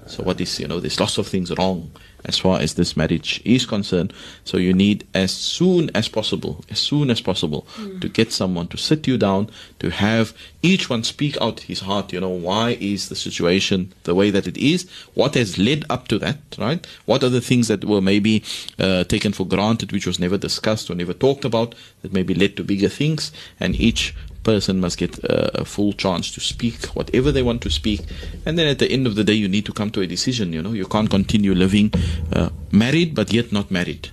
[0.06, 1.90] So what is, you know, there's lots of things wrong
[2.26, 4.12] as far as this marriage is concerned.
[4.44, 7.66] So you need as soon as possible, as soon as possible,
[8.00, 9.48] to get someone to sit you down,
[9.78, 12.12] to have each one speak out his heart.
[12.12, 14.88] You know, why is the situation the way that it is?
[15.14, 16.86] What has led up to that, right?
[17.06, 18.42] What are the things that were maybe
[18.78, 22.56] uh, taken for granted, which was never discussed or never talked about, that maybe led
[22.56, 23.32] to bigger things?
[23.60, 24.14] And each
[24.50, 28.00] person must get uh, a full chance to speak whatever they want to speak.
[28.46, 30.52] And then at the end of the day you need to come to a decision
[30.52, 30.72] you know.
[30.72, 31.92] You can't continue living
[32.32, 34.10] uh, married but yet not married.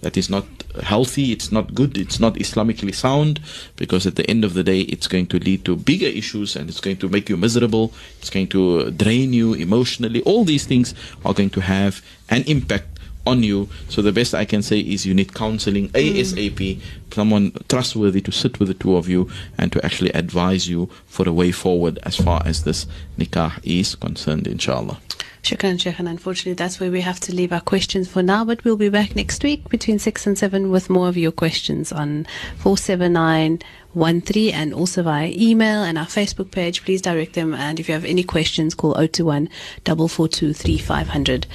[0.00, 0.46] That is not
[0.82, 1.32] healthy.
[1.32, 1.96] It's not good.
[1.96, 3.40] It's not islamically sound
[3.76, 6.68] because at the end of the day it's going to lead to bigger issues and
[6.68, 7.92] it's going to make you miserable.
[8.20, 10.22] It's going to drain you emotionally.
[10.22, 12.97] All these things are going to have an impact
[13.28, 13.68] on you.
[13.88, 16.80] So the best I can say is you need counseling ASAP,
[17.12, 21.28] someone trustworthy to sit with the two of you and to actually advise you for
[21.28, 22.86] a way forward as far as this
[23.18, 24.98] nikah is concerned, inshallah.
[25.42, 25.98] Shukran, Sheikh.
[25.98, 28.44] And unfortunately, that's where we have to leave our questions for now.
[28.44, 31.92] But we'll be back next week between 6 and 7 with more of your questions
[31.92, 32.26] on
[32.58, 36.84] 47913 and also via email and our Facebook page.
[36.84, 37.54] Please direct them.
[37.54, 39.48] And if you have any questions, call 021
[39.86, 41.46] 442 3500.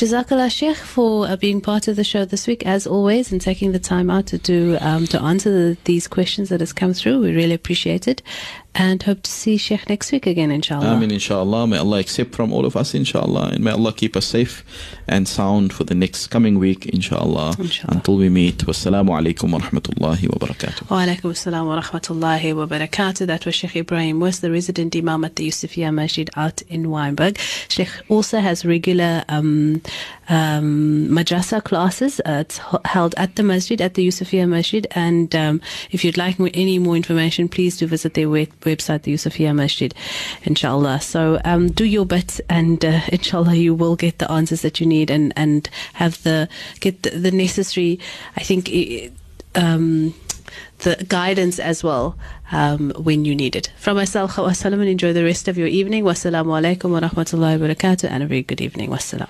[0.00, 3.72] Jazakallah Sheikh for uh, being part of the show this week, as always, and taking
[3.72, 7.20] the time out to do um, to answer the, these questions that has come through.
[7.20, 8.22] We really appreciate it,
[8.74, 10.90] and hope to see Sheikh next week again, inshallah.
[10.90, 11.66] I mean, inshallah.
[11.66, 13.50] May Allah accept from all of us, inshallah.
[13.52, 14.64] And may Allah keep us safe
[15.08, 17.56] and sound for the next coming week, inshallah.
[17.58, 17.96] Inshallah.
[17.96, 18.58] Until we meet.
[18.58, 20.88] Wassalamu alaikum wa rahmatullahi wa barakatuh.
[20.88, 23.26] Wa alaikum assalam wa rahmatullahi wa barakatuh.
[23.26, 27.38] That was Sheikh Ebrahim Moos the resident Imam at the Yusufiya Masjid out in Wynberg.
[27.68, 29.82] Sheikh also has regular um,
[30.28, 32.20] um, madrasa classes.
[32.20, 34.86] Uh, it's held at the masjid, at the Yusufiya Masjid.
[34.92, 35.60] And um,
[35.90, 39.94] if you'd like any more information, please do visit their web- website, the Yusufiya Masjid,
[40.44, 41.00] inshallah.
[41.00, 44.86] So um, do your bit, and uh, inshallah, you will get the answers that you
[44.86, 46.48] need and, and have the
[46.80, 47.98] get the, the necessary,
[48.36, 48.70] I think.
[49.54, 50.14] um,
[50.78, 52.16] the guidance as well
[52.52, 53.70] um, when you need it.
[53.76, 56.04] From myself, Khawa Salam, and enjoy the rest of your evening.
[56.04, 58.90] Wassalamu alaikum wa rahmatullahi wa barakatuh, and a very good evening.
[58.90, 59.28] Wassalam.